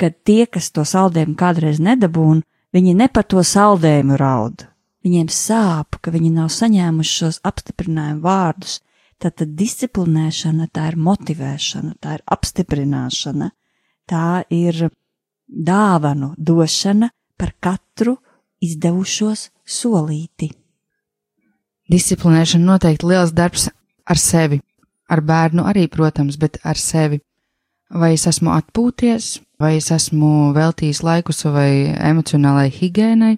kad 0.00 0.18
tie, 0.26 0.44
kas 0.46 0.72
to 0.74 0.84
saldējumu 0.84 1.36
kādreiz 1.38 1.78
nedabūna, 1.80 2.42
viņi 2.74 2.96
ne 2.98 3.08
par 3.08 3.24
to 3.24 3.42
saldējumu 3.46 4.18
raud. 4.20 4.66
Viņiem 5.06 5.28
sāp, 5.30 6.00
ka 6.02 6.10
viņi 6.10 6.32
nav 6.34 6.48
saņēmuši 6.50 7.12
šos 7.20 7.36
apstiprinājumu 7.46 8.24
vārdus. 8.24 8.80
Tātad 9.22 9.52
disciplinēšana, 9.54 10.66
tā 10.74 10.88
ir 10.90 10.96
motivēšana, 10.98 11.92
tā 12.02 12.16
ir 12.18 12.24
apstiprināšana, 12.34 13.52
tā 14.10 14.42
ir 14.50 14.88
dāvanu 15.46 16.32
došana 16.36 17.12
par 17.38 17.54
katru 17.62 18.16
izdevušos 18.58 19.46
solīti. 19.62 20.50
Disciplinēšana 21.86 22.66
noteikti 22.66 23.06
liels 23.06 23.30
darbs 23.30 23.70
ar 24.10 24.18
sevi, 24.18 24.58
ar 25.06 25.22
bērnu 25.22 25.70
arī, 25.70 25.86
protams, 25.86 26.34
bet 26.34 26.58
ar 26.66 26.82
sevi. 26.82 27.22
Vai 27.94 28.16
es 28.18 28.26
esmu 28.26 28.50
atpūties, 28.58 29.36
vai 29.62 29.76
es 29.78 29.92
esmu 29.94 30.50
veltījis 30.56 31.04
laiku 31.06 31.30
savai 31.30 31.94
emocionālai 31.94 32.72
higiēnai, 32.74 33.36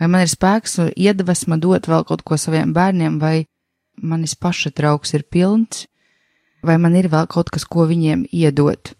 vai 0.00 0.08
man 0.12 0.24
ir 0.24 0.30
spēks 0.30 0.78
un 0.82 0.90
iedvesma 0.96 1.58
dot 1.60 1.88
vēl 1.88 2.04
kaut 2.08 2.24
ko 2.26 2.38
saviem 2.40 2.72
bērniem, 2.76 3.18
vai 3.20 3.46
manis 4.02 4.36
paša 4.36 4.72
trauks 4.76 5.14
ir 5.16 5.24
pilns, 5.30 5.86
vai 6.62 6.76
man 6.82 6.96
ir 6.98 7.08
vēl 7.12 7.28
kaut 7.30 7.50
kas, 7.52 7.64
ko 7.64 7.86
viņiem 7.88 8.26
iedot. 8.32 8.92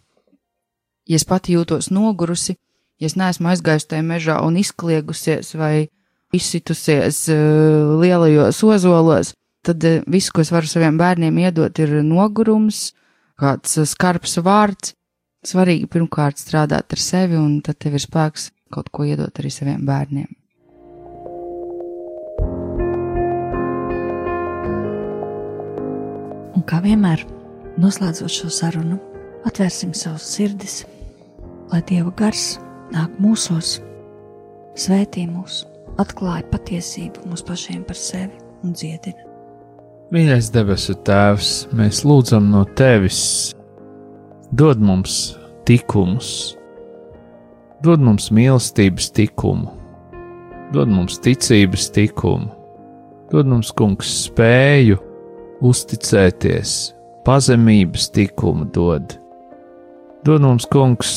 Ja 1.07 1.19
es 1.21 1.27
pati 1.29 1.55
jūtos 1.55 1.91
nogurusi, 1.95 2.57
ja 2.99 3.11
es 3.11 3.17
neesmu 3.19 3.53
aizgājusi 3.53 3.91
tajā 3.93 4.07
mežā 4.07 4.41
un 4.43 4.57
izkliegusies 4.61 5.55
vai 5.59 5.89
izsitusies 6.35 7.27
uh, 7.31 7.97
lielajos 8.01 8.63
ozolos, 8.67 9.33
tad 9.67 9.85
uh, 9.87 10.01
viss, 10.11 10.33
ko 10.33 10.43
es 10.43 10.53
varu 10.55 10.71
saviem 10.71 10.99
bērniem 10.99 11.39
iedot, 11.45 11.79
ir 11.79 12.01
nogurums, 12.07 12.91
kāds 13.39 13.79
uh, 13.79 13.87
skarbs 13.89 14.39
vārds. 14.43 14.95
Svarīgi 15.47 15.87
pirmkārt 15.87 16.41
strādāt 16.43 16.91
ar 16.97 16.99
sevi, 16.99 17.39
un 17.39 17.61
tad 17.63 17.79
tev 17.79 17.95
ir 17.95 18.03
spēks 18.03 18.51
kaut 18.75 18.91
ko 18.91 19.07
iedot 19.07 19.39
arī 19.39 19.53
saviem 19.55 19.85
bērniem. 19.87 20.36
Kā 26.67 26.81
vienmēr, 26.83 27.23
noslēdzot 27.81 28.33
šo 28.33 28.51
sarunu, 28.53 28.99
atvērsim 29.47 29.93
savus 29.95 30.27
sirdis, 30.35 30.81
lai 31.71 31.83
Dieva 31.87 32.11
gars 32.19 32.57
nāk 32.95 33.15
mūsos, 33.23 33.77
svētī 34.79 35.27
mūs, 35.31 35.63
atklāja 36.03 36.47
patiesību 36.51 37.29
mums 37.29 37.45
pašiem 37.47 37.85
par 37.87 37.99
sevi 37.99 38.35
un 38.65 38.75
dziedina. 38.77 39.23
Mīļais 40.15 40.53
debesu 40.55 40.95
Tēvs, 41.07 41.55
mēs 41.75 42.05
lūdzam 42.07 42.51
no 42.53 42.63
Tevis, 42.79 43.55
dod 44.55 44.83
mums 44.83 45.37
tikumus, 45.67 46.55
dod 47.83 48.03
mums 48.03 48.31
mīlestības 48.35 49.11
tikumu, 49.15 49.73
dod 50.75 50.91
mums 50.91 51.19
ticības 51.23 51.91
tikumu, 51.95 52.53
dod 53.33 53.51
mums, 53.51 53.73
Kungs, 53.75 54.13
spēju 54.29 55.01
uzticēties, 55.65 56.73
pazemības 57.27 58.11
tikumu 58.15 58.69
dod. 58.75 59.17
Dod 60.27 60.43
mums, 60.43 60.67
Kungs, 60.71 61.13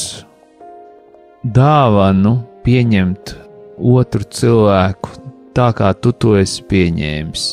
dāvanu 1.44 2.38
pieņemt 2.66 3.34
otru 3.80 4.28
cilvēku 4.28 5.16
tā, 5.56 5.72
kā 5.76 5.92
tu 5.98 6.14
to 6.14 6.36
esi 6.40 6.64
pieņēmis. 6.70 7.46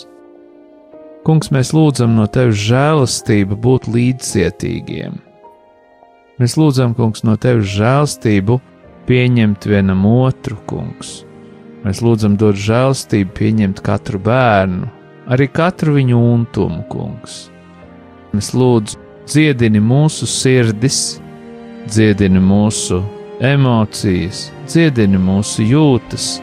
Kungs, 1.27 1.51
mēs 1.51 1.73
lūdzam 1.75 2.15
no 2.15 2.27
tevis 2.31 2.61
žēlastību 2.69 3.59
būt 3.59 3.89
līdzcietīgiem. 3.91 5.17
Mēs 6.39 6.55
lūdzam, 6.61 6.93
Kungs, 6.95 7.25
no 7.27 7.35
tevis 7.41 7.73
žēlastību 7.75 8.61
pieņemt 9.09 9.67
vienam 9.67 10.05
otru, 10.07 10.59
Kungs. 10.71 11.23
Mēs 11.83 12.03
lūdzam 12.03 12.37
dot 12.39 12.59
žēlastību 12.59 13.35
pieņemt 13.35 13.83
katru 13.87 14.21
bērnu, 14.23 14.91
arī 15.31 15.49
katru 15.53 15.97
viņu 15.97 16.21
untumu, 16.33 16.83
Kungs. 16.91 17.47
Mēs 18.35 18.53
lūdzam, 18.55 19.03
dziedini 19.27 19.81
mūsu 19.83 20.27
sirdis, 20.31 21.19
dziedini 21.91 22.41
mūsu 22.43 23.01
emocijas, 23.43 24.47
dziedini 24.71 25.19
mūsu 25.21 25.67
jūtas, 25.67 26.37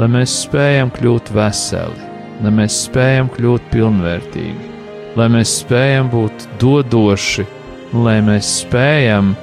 lai 0.00 0.08
mēs 0.10 0.38
spējam 0.44 0.92
kļūt 0.94 1.32
veseli, 1.34 2.08
lai 2.42 2.54
mēs 2.60 2.78
spējam 2.86 3.28
kļūt 3.34 3.68
pilnvērtīgi, 3.74 4.72
lai 5.18 5.28
mēs 5.36 5.58
spējam 5.60 6.10
būt 6.14 6.48
dodoši, 6.62 7.46
lai 7.94 8.18
mēs 8.24 8.50
spējam 8.64 9.34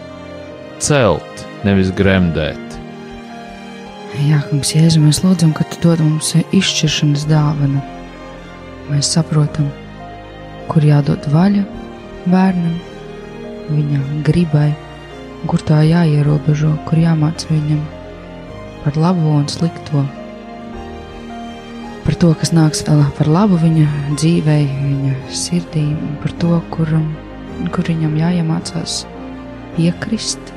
celt, 0.81 1.47
nevis 1.67 1.93
gremdēt. 1.95 2.57
Jā, 4.25 4.41
kungs, 4.49 4.73
Jēzu, 4.75 4.99
mēs 5.05 5.21
lūdzam, 5.23 5.53
ka 5.55 5.63
tu 5.71 5.79
dod 5.85 6.01
mums 6.03 6.33
izšķiršanas 6.51 7.29
dāvanu. 7.29 7.79
Mēs 8.89 9.11
saprotam, 9.13 9.67
kur 10.71 10.85
jādod 10.85 11.25
vaļa 11.33 11.65
bērnam, 12.31 12.77
viņa 13.71 13.99
gribai, 14.25 14.69
kur 15.49 15.61
tā 15.65 15.81
jāierobežo, 15.85 16.71
kur 16.87 17.01
jāmāc 17.01 17.45
viņam 17.49 17.81
par 18.83 18.97
labo 18.97 19.35
un 19.37 19.47
slikto. 19.51 20.03
Par 22.01 22.17
to, 22.17 22.31
kas 22.41 22.53
nāks 22.57 22.81
par 22.87 23.29
labu 23.29 23.59
viņa 23.61 23.85
dzīvei, 24.17 24.63
viņa 24.65 25.13
sirdī, 25.29 25.85
par 26.23 26.33
to, 26.41 26.57
kur, 26.73 26.89
kur 27.75 27.91
viņam 27.91 28.17
jāiemācās 28.17 29.03
piekrist, 29.75 30.53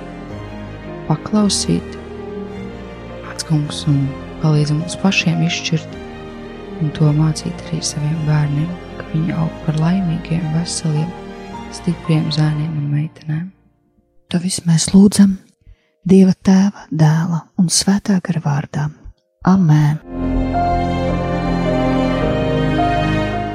paklausīt, 1.10 1.98
atskungs 3.32 3.84
un 3.92 4.06
palīdz 4.40 4.72
mums 4.78 4.96
pašiem 5.04 5.44
izšķirt 5.44 6.03
un 6.84 6.92
to 6.96 7.08
mācīt 7.16 7.64
arī 7.68 7.80
saviem 7.84 8.20
bērniem, 8.28 8.68
ka 8.98 9.08
viņi 9.14 9.34
aug 9.40 9.56
par 9.64 9.80
laimīgiem, 9.80 10.44
veseliem, 10.58 11.08
stipriem 11.72 12.28
zēniem 12.34 12.76
un 12.82 12.92
meitenēm. 12.92 13.48
To 14.32 14.40
visu 14.42 14.64
mēs 14.68 14.90
lūdzam 14.92 15.38
Dieva 16.04 16.34
tēva, 16.44 16.82
dēla 16.92 17.38
un 17.56 17.70
svētā 17.72 18.18
gara 18.20 18.42
vārdā. 18.44 18.82
Amen! 19.48 20.02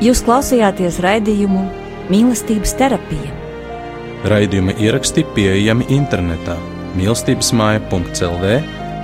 Jūs 0.02 0.24
klausījāties 0.26 0.98
raidījumu 1.06 1.62
Mīlestības 2.10 2.74
terapija. 2.80 3.36
Raidījuma 4.34 4.74
ieraksti 4.82 5.28
pieejami 5.38 5.92
internetā 5.94 6.58
mīlestības 6.98 7.54
māja.clv 7.54 8.58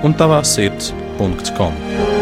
un 0.08 0.18
tavā 0.18 0.42
sirds.com. 0.42 2.14